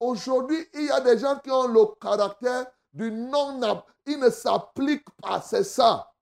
Aujourd'hui, 0.00 0.58
il 0.74 0.86
y 0.86 0.90
a 0.90 1.00
des 1.00 1.18
gens 1.18 1.38
qui 1.38 1.50
ont 1.50 1.68
le 1.68 1.86
caractère 2.00 2.66
du 2.92 3.10
non 3.10 3.58
Ils 4.06 4.18
ne 4.18 4.28
s'appliquent 4.28 5.10
pas, 5.22 5.40
c'est 5.40 5.64
ça. 5.64 6.12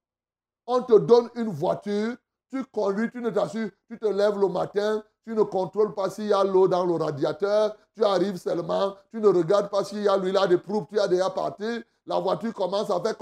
On 0.67 0.83
te 0.83 0.97
donne 0.99 1.29
une 1.35 1.49
voiture, 1.49 2.17
tu 2.51 2.65
conduis, 2.67 3.11
tu 3.11 3.21
ne 3.21 3.31
t'assures, 3.31 3.71
tu 3.89 3.99
te 3.99 4.07
lèves 4.07 4.39
le 4.39 4.49
matin, 4.49 5.03
tu 5.25 5.35
ne 5.35 5.43
contrôles 5.43 5.95
pas 5.95 6.11
s'il 6.11 6.27
y 6.27 6.33
a 6.33 6.45
l'eau 6.45 6.69
dans 6.69 6.85
le 6.85 6.95
radiateur, 6.95 7.77
tu 7.95 8.05
arrives 8.05 8.37
seulement, 8.37 8.97
tu 9.11 9.21
ne 9.21 9.29
regardes 9.29 9.71
pas 9.71 9.85
s'il 9.85 10.03
y 10.03 10.09
a 10.09 10.17
l'huile 10.17 10.37
à 10.37 10.47
des 10.47 10.59
prouves, 10.59 10.87
tu 10.89 11.01
as 11.01 11.09
déjà 11.09 11.31
parti, 11.31 11.83
la 12.07 12.19
voiture 12.19 12.53
commence 12.53 12.91
à 12.91 13.01
faire 13.01 13.17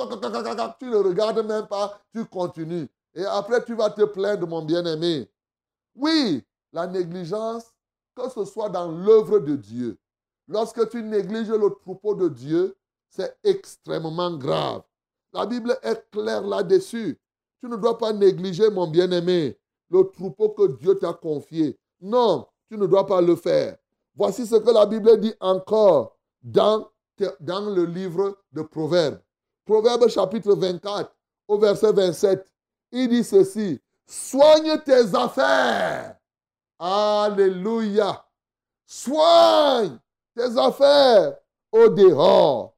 tu 0.79 0.87
ne 0.87 0.97
regardes 0.97 1.47
même 1.47 1.67
pas, 1.67 1.99
tu 2.13 2.25
continues. 2.25 2.89
Et 3.15 3.25
après, 3.25 3.65
tu 3.65 3.75
vas 3.75 3.91
te 3.91 4.03
plaindre, 4.03 4.47
mon 4.47 4.63
bien-aimé. 4.63 5.31
Oui, 5.95 6.45
la 6.73 6.87
négligence, 6.87 7.65
que 8.15 8.29
ce 8.29 8.45
soit 8.45 8.69
dans 8.69 8.91
l'œuvre 8.91 9.39
de 9.39 9.57
Dieu, 9.57 9.99
lorsque 10.49 10.89
tu 10.91 11.03
négliges 11.03 11.51
le 11.51 11.71
troupeau 11.71 12.15
de 12.15 12.29
Dieu, 12.29 12.77
c'est 13.09 13.37
extrêmement 13.45 14.37
grave. 14.37 14.83
La 15.33 15.47
Bible 15.47 15.77
est 15.83 16.11
claire 16.11 16.43
là-dessus. 16.43 17.19
Tu 17.61 17.69
ne 17.69 17.77
dois 17.77 17.99
pas 17.99 18.13
négliger, 18.13 18.71
mon 18.71 18.87
bien-aimé, 18.87 19.59
le 19.91 20.05
troupeau 20.05 20.51
que 20.51 20.77
Dieu 20.79 20.97
t'a 20.99 21.13
confié. 21.13 21.79
Non, 22.01 22.47
tu 22.69 22.79
ne 22.79 22.87
dois 22.87 23.07
pas 23.07 23.21
le 23.21 23.37
faire. 23.37 23.77
Voici 24.15 24.47
ce 24.47 24.57
que 24.57 24.71
la 24.71 24.87
Bible 24.87 25.19
dit 25.21 25.35
encore 25.41 26.17
dans, 26.43 26.89
dans 27.41 27.71
le 27.71 27.85
livre 27.85 28.39
de 28.53 28.63
Proverbes. 28.63 29.21
Proverbes 29.65 30.09
chapitre 30.09 30.55
24, 30.55 31.15
au 31.49 31.59
verset 31.59 31.93
27. 31.93 32.47
Il 32.93 33.09
dit 33.09 33.25
ceci, 33.25 33.81
soigne 34.07 34.79
tes 34.85 35.15
affaires. 35.15 36.20
Alléluia. 36.83 38.25
Soigne 38.87 39.99
tes 40.35 40.57
affaires 40.57 41.37
au 41.71 41.89
dehors. 41.91 42.75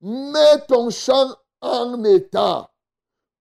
Mets 0.00 0.64
ton 0.68 0.88
champ 0.88 1.34
en 1.60 2.02
état, 2.04 2.70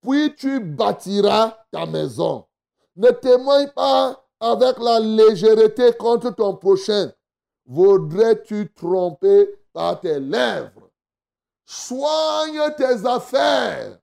puis 0.02 0.36
tu 0.36 0.60
bâtiras 0.60 1.56
ta 1.72 1.86
maison. 1.86 2.48
Ne 2.96 3.12
témoigne 3.12 3.70
pas 3.70 4.26
avec 4.40 4.80
la 4.80 5.00
légèreté 5.00 5.94
contre 5.94 6.32
ton 6.32 6.56
prochain. 6.56 7.14
Voudrais-tu 7.66 8.74
tromper 8.74 9.48
par 9.72 10.02
tes 10.02 10.20
lèvres? 10.20 10.90
Soigne 11.66 12.74
tes 12.76 13.06
affaires. 13.06 14.00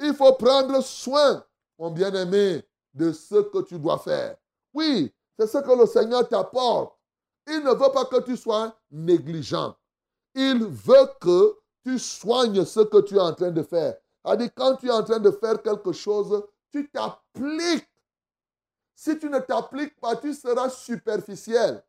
Il 0.00 0.14
faut 0.14 0.34
prendre 0.34 0.82
soin, 0.82 1.42
mon 1.78 1.90
bien-aimé, 1.90 2.62
de 2.92 3.10
ce 3.10 3.36
que 3.36 3.62
tu 3.62 3.78
dois 3.78 3.98
faire. 3.98 4.36
Oui, 4.76 5.10
c'est 5.38 5.46
ce 5.46 5.56
que 5.56 5.72
le 5.72 5.86
Seigneur 5.86 6.28
t'apporte. 6.28 6.98
Il 7.46 7.60
ne 7.60 7.70
veut 7.70 7.92
pas 7.94 8.04
que 8.04 8.20
tu 8.20 8.36
sois 8.36 8.76
négligent. 8.90 9.74
Il 10.34 10.66
veut 10.66 11.08
que 11.18 11.56
tu 11.82 11.98
soignes 11.98 12.62
ce 12.62 12.80
que 12.80 13.00
tu 13.00 13.16
es 13.16 13.20
en 13.20 13.32
train 13.32 13.50
de 13.50 13.62
faire. 13.62 13.96
C'est-à-dire, 14.22 14.50
quand 14.54 14.76
tu 14.76 14.88
es 14.88 14.90
en 14.90 15.02
train 15.02 15.18
de 15.18 15.30
faire 15.30 15.62
quelque 15.62 15.92
chose, 15.92 16.44
tu 16.70 16.90
t'appliques. 16.90 17.88
Si 18.94 19.18
tu 19.18 19.30
ne 19.30 19.38
t'appliques 19.38 19.98
pas, 19.98 20.14
tu 20.16 20.34
seras 20.34 20.68
superficiel. 20.68 21.82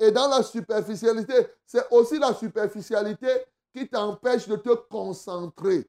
Et 0.00 0.10
dans 0.10 0.26
la 0.26 0.42
superficialité, 0.42 1.46
c'est 1.64 1.86
aussi 1.92 2.18
la 2.18 2.34
superficialité 2.34 3.28
qui 3.72 3.88
t'empêche 3.88 4.48
de 4.48 4.56
te 4.56 4.74
concentrer. 4.90 5.88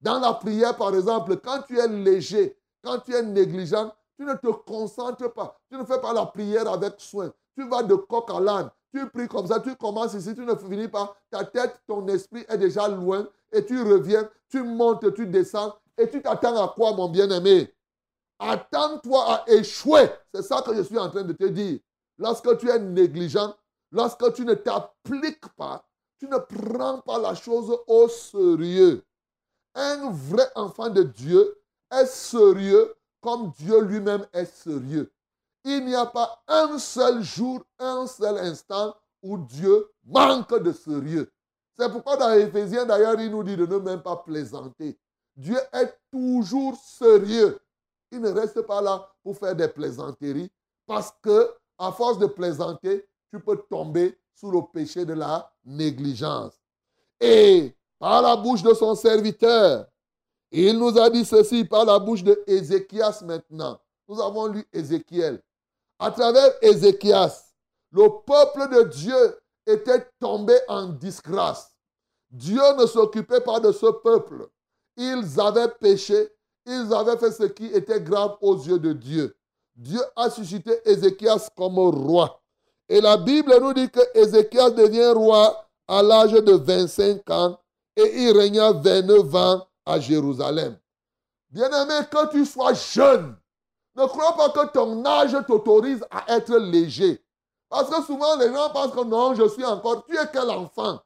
Dans 0.00 0.18
la 0.18 0.32
prière, 0.32 0.74
par 0.78 0.94
exemple, 0.94 1.36
quand 1.36 1.60
tu 1.62 1.78
es 1.78 1.88
léger, 1.88 2.56
quand 2.82 3.00
tu 3.00 3.14
es 3.14 3.22
négligent, 3.22 3.92
tu 4.20 4.26
ne 4.26 4.34
te 4.34 4.48
concentres 4.48 5.32
pas. 5.32 5.58
Tu 5.70 5.78
ne 5.78 5.84
fais 5.84 5.98
pas 5.98 6.12
la 6.12 6.26
prière 6.26 6.70
avec 6.70 6.96
soin. 6.98 7.32
Tu 7.56 7.66
vas 7.66 7.82
de 7.82 7.94
coq 7.94 8.28
à 8.28 8.38
l'âne. 8.38 8.70
Tu 8.92 9.08
pries 9.08 9.26
comme 9.26 9.46
ça, 9.46 9.60
tu 9.60 9.74
commences 9.76 10.12
ici, 10.12 10.34
tu 10.34 10.44
ne 10.44 10.54
finis 10.54 10.88
pas. 10.88 11.16
Ta 11.30 11.42
tête, 11.42 11.80
ton 11.86 12.06
esprit 12.08 12.44
est 12.50 12.58
déjà 12.58 12.86
loin 12.86 13.26
et 13.50 13.64
tu 13.64 13.80
reviens, 13.80 14.28
tu 14.50 14.62
montes, 14.62 15.14
tu 15.14 15.26
descends 15.26 15.74
et 15.96 16.06
tu 16.10 16.20
t'attends 16.20 16.62
à 16.62 16.68
quoi, 16.68 16.92
mon 16.92 17.08
bien-aimé? 17.08 17.72
Attends-toi 18.38 19.24
à 19.26 19.44
échouer. 19.48 20.10
C'est 20.34 20.42
ça 20.42 20.60
que 20.60 20.74
je 20.74 20.82
suis 20.82 20.98
en 20.98 21.08
train 21.08 21.22
de 21.22 21.32
te 21.32 21.44
dire. 21.44 21.78
Lorsque 22.18 22.58
tu 22.58 22.68
es 22.68 22.78
négligent, 22.78 23.56
lorsque 23.90 24.34
tu 24.34 24.44
ne 24.44 24.52
t'appliques 24.52 25.48
pas, 25.56 25.82
tu 26.18 26.28
ne 26.28 26.36
prends 26.36 27.00
pas 27.00 27.18
la 27.18 27.34
chose 27.34 27.74
au 27.86 28.06
sérieux. 28.08 29.02
Un 29.74 30.10
vrai 30.10 30.46
enfant 30.56 30.90
de 30.90 31.04
Dieu 31.04 31.58
est 31.90 32.04
sérieux 32.04 32.94
comme 33.20 33.52
Dieu 33.58 33.80
lui-même 33.82 34.26
est 34.32 34.46
sérieux. 34.46 35.12
Il 35.64 35.84
n'y 35.84 35.94
a 35.94 36.06
pas 36.06 36.42
un 36.48 36.78
seul 36.78 37.22
jour, 37.22 37.62
un 37.78 38.06
seul 38.06 38.38
instant 38.38 38.94
où 39.22 39.36
Dieu 39.38 39.90
manque 40.04 40.58
de 40.62 40.72
sérieux. 40.72 41.30
C'est 41.78 41.90
pourquoi 41.90 42.16
dans 42.16 42.32
Éphésiens, 42.32 42.86
d'ailleurs, 42.86 43.20
il 43.20 43.30
nous 43.30 43.42
dit 43.42 43.56
de 43.56 43.66
ne 43.66 43.76
même 43.76 44.02
pas 44.02 44.16
plaisanter. 44.16 44.98
Dieu 45.36 45.58
est 45.72 45.94
toujours 46.10 46.76
sérieux. 46.76 47.58
Il 48.10 48.20
ne 48.20 48.30
reste 48.30 48.62
pas 48.62 48.82
là 48.82 49.08
pour 49.22 49.36
faire 49.36 49.54
des 49.54 49.68
plaisanteries 49.68 50.50
parce 50.86 51.12
que, 51.22 51.54
à 51.78 51.92
force 51.92 52.18
de 52.18 52.26
plaisanter, 52.26 53.06
tu 53.30 53.38
peux 53.40 53.56
tomber 53.70 54.18
sous 54.34 54.50
le 54.50 54.60
péché 54.72 55.04
de 55.04 55.12
la 55.12 55.50
négligence. 55.64 56.54
Et 57.20 57.76
par 57.98 58.22
la 58.22 58.36
bouche 58.36 58.62
de 58.62 58.74
son 58.74 58.94
serviteur, 58.94 59.86
il 60.50 60.78
nous 60.78 60.98
a 60.98 61.08
dit 61.10 61.24
ceci 61.24 61.64
par 61.64 61.84
la 61.84 61.98
bouche 61.98 62.24
de 62.24 62.42
Ézéchias 62.46 63.22
maintenant. 63.24 63.78
Nous 64.08 64.20
avons 64.20 64.46
lu 64.46 64.66
Ézéchiel. 64.72 65.40
À 65.98 66.10
travers 66.10 66.50
Ézéchias, 66.62 67.44
le 67.92 68.08
peuple 68.26 68.68
de 68.74 68.82
Dieu 68.88 69.38
était 69.66 70.06
tombé 70.18 70.54
en 70.68 70.88
disgrâce. 70.88 71.70
Dieu 72.30 72.62
ne 72.78 72.86
s'occupait 72.86 73.40
pas 73.40 73.60
de 73.60 73.72
ce 73.72 73.86
peuple. 73.86 74.48
Ils 74.96 75.40
avaient 75.40 75.70
péché, 75.80 76.28
ils 76.66 76.92
avaient 76.92 77.16
fait 77.16 77.32
ce 77.32 77.44
qui 77.44 77.66
était 77.66 78.00
grave 78.00 78.36
aux 78.40 78.56
yeux 78.56 78.78
de 78.78 78.92
Dieu. 78.92 79.36
Dieu 79.76 80.00
a 80.16 80.30
suscité 80.30 80.80
Ézéchias 80.84 81.48
comme 81.56 81.78
roi. 81.78 82.40
Et 82.88 83.00
la 83.00 83.16
Bible 83.16 83.56
nous 83.60 83.72
dit 83.72 83.88
que 83.88 84.00
Ézéchias 84.14 84.70
devient 84.70 85.12
roi 85.14 85.64
à 85.86 86.02
l'âge 86.02 86.32
de 86.32 86.52
25 86.52 87.30
ans 87.30 87.58
et 87.96 88.24
il 88.24 88.36
régna 88.36 88.72
29 88.72 89.34
ans 89.34 89.66
Jérusalem. 89.98 90.78
Bien-aimé, 91.50 92.06
quand 92.12 92.28
tu 92.28 92.44
sois 92.46 92.74
jeune, 92.74 93.34
ne 93.96 94.06
crois 94.06 94.36
pas 94.36 94.50
que 94.50 94.70
ton 94.72 95.04
âge 95.04 95.36
t'autorise 95.46 96.04
à 96.10 96.36
être 96.36 96.56
léger. 96.56 97.24
Parce 97.68 97.90
que 97.90 98.02
souvent 98.02 98.36
les 98.36 98.52
gens 98.52 98.70
pensent 98.70 98.92
que 98.92 99.04
non, 99.04 99.34
je 99.34 99.48
suis 99.48 99.64
encore. 99.64 100.04
Tu 100.04 100.16
es 100.16 100.26
quel 100.32 100.50
enfant? 100.50 101.00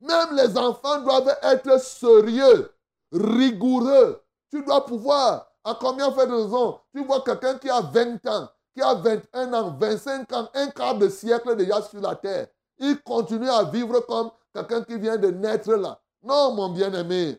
Même 0.00 0.36
les 0.36 0.56
enfants 0.56 1.00
doivent 1.00 1.36
être 1.42 1.80
sérieux, 1.80 2.70
rigoureux. 3.12 4.22
Tu 4.50 4.62
dois 4.62 4.84
pouvoir. 4.84 5.46
À 5.64 5.76
combien 5.78 6.10
fait 6.12 6.26
de 6.26 6.32
raison 6.32 6.78
Tu 6.94 7.04
vois 7.04 7.20
quelqu'un 7.20 7.58
qui 7.58 7.68
a 7.68 7.80
20 7.80 8.26
ans, 8.26 8.48
qui 8.74 8.80
a 8.80 8.94
21 8.94 9.52
ans, 9.52 9.76
25 9.78 10.32
ans, 10.32 10.48
un 10.54 10.68
quart 10.68 10.94
de 10.94 11.08
siècle 11.08 11.56
déjà 11.56 11.82
sur 11.82 12.00
la 12.00 12.14
terre. 12.14 12.46
Il 12.78 13.02
continue 13.02 13.50
à 13.50 13.64
vivre 13.64 14.00
comme 14.00 14.30
quelqu'un 14.54 14.82
qui 14.82 14.96
vient 14.98 15.16
de 15.16 15.30
naître 15.30 15.74
là. 15.74 16.00
Non, 16.22 16.54
mon 16.54 16.70
bien-aimé. 16.70 17.38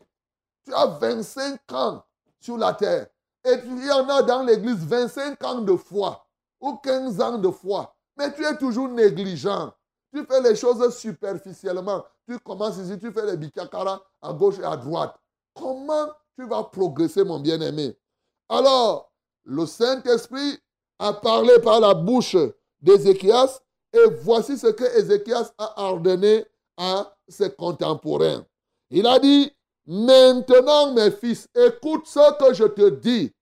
Tu 0.64 0.74
as 0.74 0.86
25 0.86 1.60
ans 1.72 2.04
sur 2.40 2.56
la 2.56 2.74
terre. 2.74 3.06
Et 3.44 3.54
il 3.64 3.86
y 3.86 3.90
en 3.90 4.08
a 4.08 4.22
dans 4.22 4.42
l'église 4.42 4.84
25 4.84 5.42
ans 5.44 5.60
de 5.60 5.76
foi 5.76 6.26
ou 6.60 6.76
15 6.76 7.20
ans 7.20 7.38
de 7.38 7.50
foi. 7.50 7.94
Mais 8.16 8.32
tu 8.34 8.44
es 8.44 8.56
toujours 8.56 8.88
négligent. 8.88 9.72
Tu 10.12 10.24
fais 10.24 10.40
les 10.42 10.56
choses 10.56 10.96
superficiellement. 10.96 12.04
Tu 12.28 12.38
commences 12.40 12.76
ici, 12.78 12.98
tu 12.98 13.12
fais 13.12 13.24
les 13.26 13.36
bikakara 13.36 14.02
à 14.20 14.32
gauche 14.32 14.58
et 14.58 14.64
à 14.64 14.76
droite. 14.76 15.16
Comment 15.54 16.08
tu 16.36 16.46
vas 16.46 16.64
progresser, 16.64 17.24
mon 17.24 17.40
bien-aimé? 17.40 17.96
Alors, 18.48 19.10
le 19.44 19.64
Saint-Esprit 19.66 20.58
a 20.98 21.12
parlé 21.14 21.58
par 21.60 21.80
la 21.80 21.94
bouche 21.94 22.36
d'Ézéchias 22.80 23.60
et 23.92 24.04
voici 24.22 24.58
ce 24.58 24.66
que 24.68 24.84
Ézéchias 24.98 25.52
a 25.56 25.84
ordonné 25.84 26.44
à 26.76 27.16
ses 27.28 27.50
contemporains. 27.50 28.44
Il 28.90 29.06
a 29.06 29.18
dit, 29.18 29.52
Maintenant, 29.92 30.92
mes 30.92 31.10
fils, 31.10 31.48
écoute 31.52 32.06
ce 32.06 32.38
que 32.38 32.54
je 32.54 32.62
te 32.62 32.90
dis. 32.90 33.34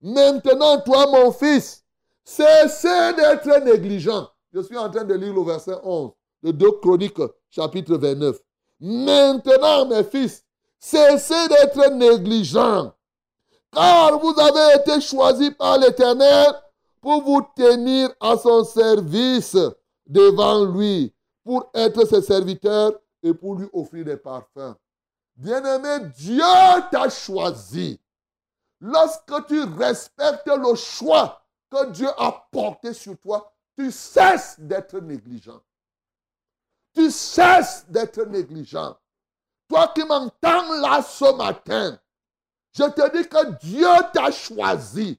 Maintenant, 0.00 0.80
toi, 0.82 1.04
mon 1.08 1.32
fils, 1.32 1.82
cessez 2.22 3.12
d'être 3.16 3.64
négligent. 3.64 4.30
Je 4.52 4.60
suis 4.60 4.76
en 4.76 4.88
train 4.88 5.02
de 5.02 5.14
lire 5.14 5.34
le 5.34 5.42
verset 5.42 5.74
11 5.82 6.12
de 6.44 6.52
2 6.52 6.70
Chroniques, 6.80 7.20
chapitre 7.50 7.96
29. 7.96 8.36
Maintenant, 8.78 9.86
mes 9.86 10.04
fils, 10.04 10.44
cessez 10.78 11.48
d'être 11.48 11.90
négligents, 11.94 12.92
car 13.72 14.16
vous 14.20 14.38
avez 14.38 14.80
été 14.80 15.00
choisis 15.00 15.50
par 15.58 15.76
l'Éternel 15.76 16.52
pour 17.00 17.20
vous 17.24 17.44
tenir 17.56 18.10
à 18.20 18.36
son 18.36 18.62
service 18.62 19.56
devant 20.06 20.66
lui, 20.66 21.12
pour 21.42 21.68
être 21.74 22.06
ses 22.06 22.22
serviteurs 22.22 22.92
et 23.24 23.34
pour 23.34 23.56
lui 23.56 23.66
offrir 23.72 24.04
des 24.04 24.16
parfums. 24.16 24.76
Bien-aimé, 25.36 26.10
Dieu 26.16 26.42
t'a 26.90 27.10
choisi. 27.10 28.00
Lorsque 28.80 29.46
tu 29.48 29.62
respectes 29.64 30.46
le 30.46 30.74
choix 30.74 31.42
que 31.70 31.90
Dieu 31.90 32.08
a 32.16 32.48
porté 32.50 32.94
sur 32.94 33.18
toi, 33.18 33.52
tu 33.76 33.90
cesses 33.90 34.58
d'être 34.58 34.98
négligent. 35.00 35.60
Tu 36.94 37.10
cesses 37.10 37.84
d'être 37.88 38.22
négligent. 38.24 38.96
Toi 39.68 39.92
qui 39.94 40.04
m'entends 40.04 40.72
là 40.80 41.02
ce 41.02 41.36
matin, 41.36 41.98
je 42.72 42.84
te 42.84 43.16
dis 43.16 43.28
que 43.28 43.52
Dieu 43.58 43.88
t'a 44.14 44.30
choisi. 44.30 45.18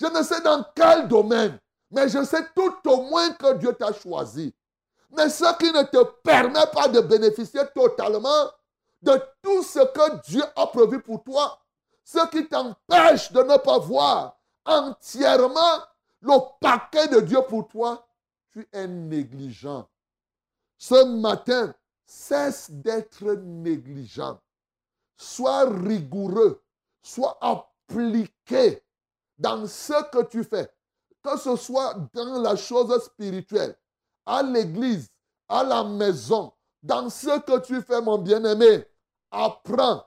Je 0.00 0.06
ne 0.06 0.22
sais 0.22 0.40
dans 0.42 0.64
quel 0.76 1.08
domaine, 1.08 1.58
mais 1.90 2.08
je 2.08 2.22
sais 2.24 2.46
tout 2.54 2.88
au 2.88 3.02
moins 3.02 3.32
que 3.32 3.54
Dieu 3.54 3.72
t'a 3.72 3.92
choisi. 3.92 4.54
Mais 5.10 5.28
ce 5.28 5.56
qui 5.58 5.72
ne 5.72 5.82
te 5.82 6.04
permet 6.22 6.66
pas 6.72 6.86
de 6.88 7.00
bénéficier 7.00 7.62
totalement 7.74 8.50
de 9.02 9.20
tout 9.42 9.62
ce 9.62 9.80
que 9.80 10.20
Dieu 10.28 10.42
a 10.56 10.66
prévu 10.66 11.00
pour 11.00 11.22
toi, 11.22 11.60
ce 12.04 12.26
qui 12.28 12.48
t'empêche 12.48 13.32
de 13.32 13.42
ne 13.42 13.56
pas 13.58 13.78
voir 13.78 14.38
entièrement 14.64 15.78
le 16.20 16.38
paquet 16.60 17.08
de 17.08 17.20
Dieu 17.20 17.40
pour 17.48 17.68
toi, 17.68 18.06
tu 18.50 18.68
es 18.72 18.86
négligent. 18.86 19.88
Ce 20.76 21.04
matin, 21.04 21.74
cesse 22.04 22.70
d'être 22.70 23.24
négligent. 23.34 24.38
Sois 25.16 25.68
rigoureux, 25.68 26.62
sois 27.02 27.36
appliqué 27.40 28.82
dans 29.36 29.66
ce 29.66 30.10
que 30.10 30.24
tu 30.24 30.44
fais, 30.44 30.72
que 31.22 31.36
ce 31.36 31.56
soit 31.56 31.94
dans 32.12 32.40
la 32.40 32.56
chose 32.56 33.04
spirituelle, 33.04 33.76
à 34.26 34.42
l'église, 34.42 35.10
à 35.48 35.64
la 35.64 35.84
maison, 35.84 36.52
dans 36.82 37.10
ce 37.10 37.40
que 37.40 37.58
tu 37.60 37.82
fais, 37.82 38.00
mon 38.00 38.18
bien-aimé, 38.18 38.84
apprends 39.30 40.04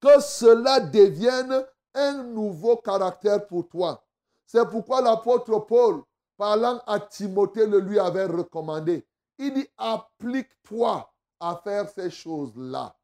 que 0.00 0.20
cela 0.20 0.80
devienne 0.80 1.64
un 1.94 2.22
nouveau 2.24 2.76
caractère 2.76 3.46
pour 3.46 3.68
toi. 3.68 4.04
C'est 4.46 4.68
pourquoi 4.68 5.00
l'apôtre 5.00 5.58
Paul, 5.60 6.02
parlant 6.36 6.80
à 6.86 7.00
Timothée, 7.00 7.66
le 7.66 7.80
lui 7.80 7.98
avait 7.98 8.26
recommandé. 8.26 9.06
Il 9.38 9.54
dit, 9.54 9.68
applique-toi 9.76 11.12
à 11.40 11.60
faire 11.62 11.88
ces 11.88 12.10
choses-là. 12.10 12.96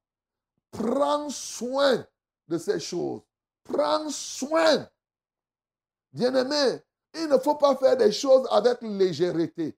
Prends 0.70 1.28
soin 1.28 2.06
de 2.48 2.58
ces 2.58 2.80
choses. 2.80 3.20
Prends 3.64 4.08
soin. 4.08 4.88
Bien-aimé, 6.12 6.82
il 7.14 7.28
ne 7.28 7.38
faut 7.38 7.56
pas 7.56 7.76
faire 7.76 7.96
des 7.96 8.12
choses 8.12 8.46
avec 8.50 8.80
légèreté, 8.82 9.76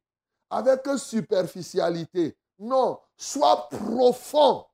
avec 0.51 0.87
superficialité. 0.99 2.37
Non, 2.59 3.01
sois 3.17 3.69
profond. 3.69 4.67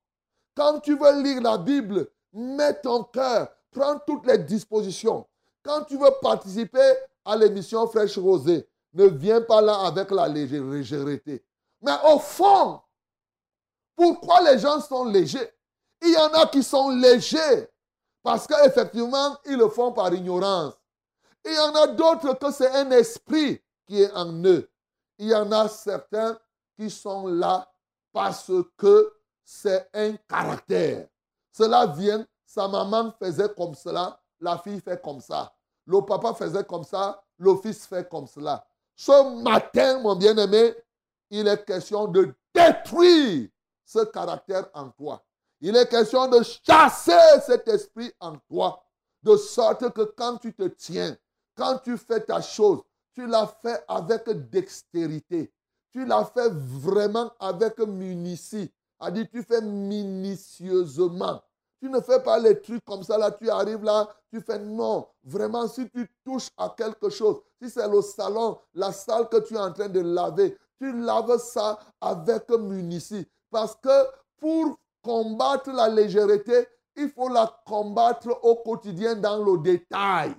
Quand 0.55 0.81
tu 0.81 0.97
veux 0.97 1.23
lire 1.23 1.41
la 1.41 1.59
Bible, 1.59 2.09
mets 2.33 2.81
ton 2.81 3.05
cœur, 3.05 3.49
prends 3.71 3.99
toutes 4.07 4.27
les 4.27 4.39
dispositions. 4.39 5.27
Quand 5.63 5.85
tu 5.85 5.97
veux 5.97 6.11
participer 6.21 6.93
à 7.25 7.37
l'émission 7.37 7.87
Fraîche 7.87 8.19
Rosée, 8.19 8.69
ne 8.93 9.07
viens 9.07 9.41
pas 9.41 9.61
là 9.61 9.87
avec 9.87 10.11
la 10.11 10.29
légèreté. 10.29 11.45
Mais 11.81 11.93
au 12.13 12.19
fond, 12.19 12.81
pourquoi 13.97 14.41
les 14.51 14.59
gens 14.59 14.81
sont 14.81 15.05
légers? 15.05 15.51
Il 16.03 16.13
y 16.13 16.17
en 16.17 16.33
a 16.33 16.47
qui 16.47 16.63
sont 16.63 16.91
légers 16.91 17.69
parce 18.23 18.47
qu'effectivement, 18.47 19.39
ils 19.47 19.57
le 19.57 19.69
font 19.69 19.93
par 19.93 20.13
ignorance. 20.13 20.75
Il 21.45 21.55
y 21.55 21.59
en 21.59 21.75
a 21.75 21.87
d'autres 21.89 22.35
que 22.35 22.53
c'est 22.53 22.71
un 22.71 22.91
esprit 22.91 23.63
qui 23.87 24.03
est 24.03 24.13
en 24.13 24.33
eux. 24.45 24.71
Il 25.19 25.29
y 25.29 25.35
en 25.35 25.51
a 25.53 25.69
certains 25.69 26.39
qui 26.77 26.91
sont 26.91 27.27
là 27.27 27.70
parce 28.13 28.51
que 28.77 29.13
c'est 29.45 29.89
un 29.95 30.17
caractère. 30.29 31.09
Cela 31.53 31.87
vient, 31.87 32.27
sa 32.47 32.69
maman 32.69 33.13
faisait 33.19 33.53
comme 33.57 33.75
cela, 33.75 34.21
la 34.41 34.59
fille 34.59 34.81
fait 34.81 35.01
comme 35.03 35.21
ça. 35.21 35.53
Le 35.87 36.01
papa 36.01 36.35
faisait 36.35 36.65
comme 36.65 36.85
ça, 36.85 37.23
le 37.39 37.57
fils 37.57 37.87
fait 37.87 38.09
comme 38.09 38.27
cela. 38.27 38.65
Ce 38.95 39.43
matin, 39.43 40.01
mon 40.01 40.15
bien-aimé, 40.15 40.75
il 41.31 41.49
est 41.49 41.65
question 41.65 42.07
de 42.07 42.35
détruire 42.55 43.49
ce 43.85 44.05
caractère 44.05 44.69
en 44.75 44.91
toi. 44.91 45.25
Il 45.61 45.77
est 45.77 45.89
question 45.89 46.29
de 46.29 46.43
chasser 46.43 47.41
cet 47.45 47.69
esprit 47.69 48.13
en 48.21 48.37
toi, 48.49 48.83
de 49.23 49.37
sorte 49.37 49.93
que 49.93 50.03
quand 50.03 50.39
tu 50.39 50.55
te 50.55 50.65
tiens, 50.69 51.17
quand 51.55 51.79
tu 51.79 51.97
fais 51.99 52.21
ta 52.21 52.41
chose, 52.41 52.81
tu 53.15 53.27
la 53.27 53.47
fais 53.47 53.79
avec 53.89 54.29
dextérité. 54.51 55.53
Tu 55.93 56.05
la 56.05 56.25
fais 56.25 56.49
vraiment 56.51 57.31
avec 57.39 57.79
munitie. 57.79 58.71
A 58.99 59.11
dit, 59.11 59.29
tu 59.29 59.43
fais 59.43 59.63
minutieusement. 59.63 61.43
Tu 61.81 61.89
ne 61.89 62.01
fais 62.01 62.23
pas 62.23 62.39
les 62.39 62.61
trucs 62.61 62.85
comme 62.85 63.03
ça, 63.03 63.17
là, 63.17 63.31
tu 63.31 63.49
arrives 63.49 63.83
là, 63.83 64.09
tu 64.31 64.41
fais 64.41 64.59
non. 64.59 65.09
Vraiment, 65.25 65.67
si 65.67 65.89
tu 65.89 66.07
touches 66.25 66.51
à 66.59 66.75
quelque 66.77 67.09
chose, 67.09 67.41
si 67.61 67.71
c'est 67.71 67.89
le 67.89 68.03
salon, 68.03 68.59
la 68.75 68.93
salle 68.93 69.29
que 69.29 69.39
tu 69.39 69.55
es 69.55 69.59
en 69.59 69.73
train 69.73 69.89
de 69.89 70.01
laver, 70.01 70.59
tu 70.79 70.93
laves 70.93 71.39
ça 71.39 71.79
avec 72.01 72.51
munici. 72.51 73.27
Parce 73.51 73.75
que 73.77 74.07
pour 74.39 74.79
combattre 75.03 75.71
la 75.73 75.89
légèreté, 75.89 76.67
il 76.97 77.09
faut 77.09 77.29
la 77.29 77.51
combattre 77.67 78.39
au 78.43 78.57
quotidien 78.57 79.17
dans 79.17 79.43
le 79.43 79.59
détail. 79.59 80.35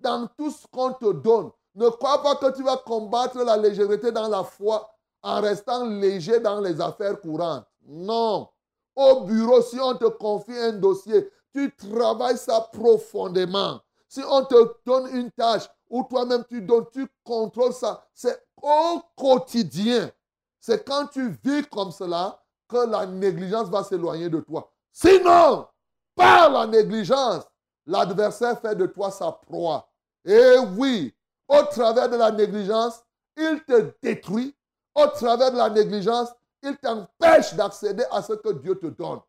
Dans 0.00 0.26
tout 0.36 0.50
ce 0.50 0.66
qu'on 0.66 0.92
te 0.92 1.12
donne. 1.12 1.50
Ne 1.74 1.88
crois 1.88 2.22
pas 2.22 2.36
que 2.36 2.54
tu 2.56 2.62
vas 2.62 2.76
combattre 2.76 3.42
la 3.42 3.56
légèreté 3.56 4.12
dans 4.12 4.28
la 4.28 4.44
foi 4.44 4.88
en 5.22 5.40
restant 5.40 5.84
léger 5.84 6.38
dans 6.40 6.60
les 6.60 6.80
affaires 6.80 7.20
courantes. 7.20 7.66
Non. 7.86 8.48
Au 8.94 9.22
bureau, 9.22 9.60
si 9.62 9.80
on 9.80 9.94
te 9.96 10.04
confie 10.04 10.56
un 10.56 10.74
dossier, 10.74 11.28
tu 11.52 11.74
travailles 11.74 12.38
ça 12.38 12.68
profondément. 12.72 13.80
Si 14.08 14.20
on 14.28 14.44
te 14.44 14.74
donne 14.86 15.08
une 15.16 15.30
tâche 15.32 15.68
ou 15.90 16.04
toi-même 16.04 16.44
tu 16.48 16.62
donnes, 16.62 16.86
tu 16.92 17.06
contrôles 17.24 17.72
ça. 17.72 18.06
C'est 18.14 18.40
au 18.62 19.00
quotidien. 19.16 20.10
C'est 20.60 20.86
quand 20.86 21.08
tu 21.08 21.30
vis 21.44 21.66
comme 21.70 21.90
cela 21.90 22.40
que 22.68 22.88
la 22.88 23.06
négligence 23.06 23.68
va 23.68 23.82
s'éloigner 23.82 24.28
de 24.28 24.40
toi. 24.40 24.70
Sinon, 24.92 25.66
par 26.14 26.50
la 26.50 26.66
négligence, 26.66 27.44
l'adversaire 27.86 28.60
fait 28.60 28.74
de 28.74 28.86
toi 28.86 29.10
sa 29.10 29.32
proie. 29.32 29.88
Et 30.24 30.56
oui, 30.76 31.14
au 31.48 31.62
travers 31.64 32.08
de 32.08 32.16
la 32.16 32.30
négligence, 32.30 33.02
il 33.36 33.62
te 33.66 33.92
détruit. 34.02 34.54
Au 34.94 35.06
travers 35.08 35.50
de 35.50 35.56
la 35.56 35.70
négligence, 35.70 36.28
il 36.62 36.76
t'empêche 36.78 37.54
d'accéder 37.54 38.04
à 38.10 38.22
ce 38.22 38.34
que 38.34 38.52
Dieu 38.52 38.76
te 38.76 38.86
donne. 38.86 39.20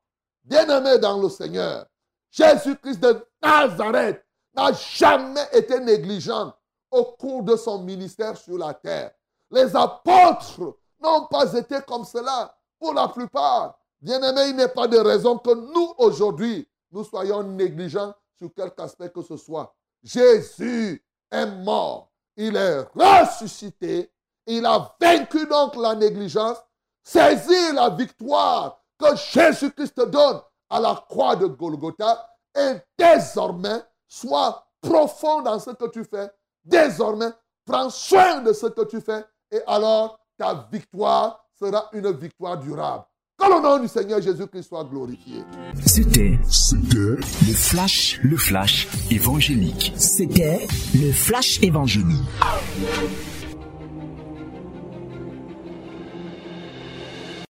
Bien-aimé 0.43 0.99
dans 0.99 1.19
le 1.19 1.27
Seigneur, 1.29 1.85
Jésus-Christ 2.29 2.99
de 2.99 3.25
Nazareth 3.41 4.23
n'a 4.53 4.71
jamais 4.73 5.47
été 5.53 5.79
négligent 5.79 6.53
au 6.91 7.03
cours 7.03 7.43
de 7.43 7.55
son 7.55 7.81
ministère 7.83 8.37
sur 8.37 8.57
la 8.57 8.73
terre. 8.73 9.11
Les 9.51 9.75
apôtres 9.75 10.75
n'ont 11.01 11.25
pas 11.25 11.51
été 11.53 11.77
comme 11.87 12.05
cela 12.05 12.55
pour 12.79 12.93
la 12.93 13.07
plupart. 13.07 13.77
Bien-aimé, 13.99 14.49
il 14.49 14.55
n'est 14.55 14.67
pas 14.67 14.87
de 14.87 14.97
raison 14.97 15.37
que 15.37 15.53
nous, 15.53 15.93
aujourd'hui, 15.97 16.67
nous 16.91 17.03
soyons 17.03 17.43
négligents 17.43 18.13
sur 18.37 18.53
quelque 18.53 18.79
aspect 18.81 19.09
que 19.09 19.21
ce 19.21 19.37
soit. 19.37 19.73
Jésus 20.03 21.04
est 21.31 21.45
mort. 21.45 22.11
Il 22.37 22.55
est 22.55 22.81
ressuscité. 22.93 24.11
Il 24.45 24.65
a 24.65 24.95
vaincu 24.99 25.45
donc 25.47 25.75
la 25.75 25.95
négligence. 25.95 26.57
Saisis 27.03 27.73
la 27.73 27.89
victoire 27.89 28.81
que 28.97 29.15
Jésus-Christ 29.15 29.99
donne 30.09 30.41
à 30.69 30.79
la 30.79 31.03
croix 31.09 31.35
de 31.35 31.45
Golgotha. 31.47 32.29
Et 32.57 32.75
désormais, 32.97 33.81
sois 34.07 34.67
profond 34.81 35.41
dans 35.41 35.59
ce 35.59 35.71
que 35.71 35.87
tu 35.89 36.03
fais. 36.03 36.29
Désormais, 36.63 37.31
prends 37.65 37.89
soin 37.89 38.41
de 38.41 38.53
ce 38.53 38.67
que 38.67 38.85
tu 38.85 39.01
fais. 39.01 39.23
Et 39.51 39.61
alors, 39.67 40.19
ta 40.37 40.67
victoire 40.71 41.45
sera 41.53 41.89
une 41.93 42.11
victoire 42.11 42.57
durable. 42.57 43.05
Que 43.37 43.45
le 43.47 43.61
nom 43.61 43.79
du 43.81 43.87
Seigneur 43.89 44.21
Jésus-Christ 44.21 44.69
soit 44.69 44.85
glorifié. 44.85 45.43
C'était 45.85 46.39
C'était 46.49 47.17
le 47.45 47.53
flash, 47.53 48.19
le 48.23 48.37
flash 48.37 48.87
évangélique. 49.11 49.91
C'était 49.97 50.65
le 50.93 51.11
flash 51.11 51.59
évangélique. 51.61 52.23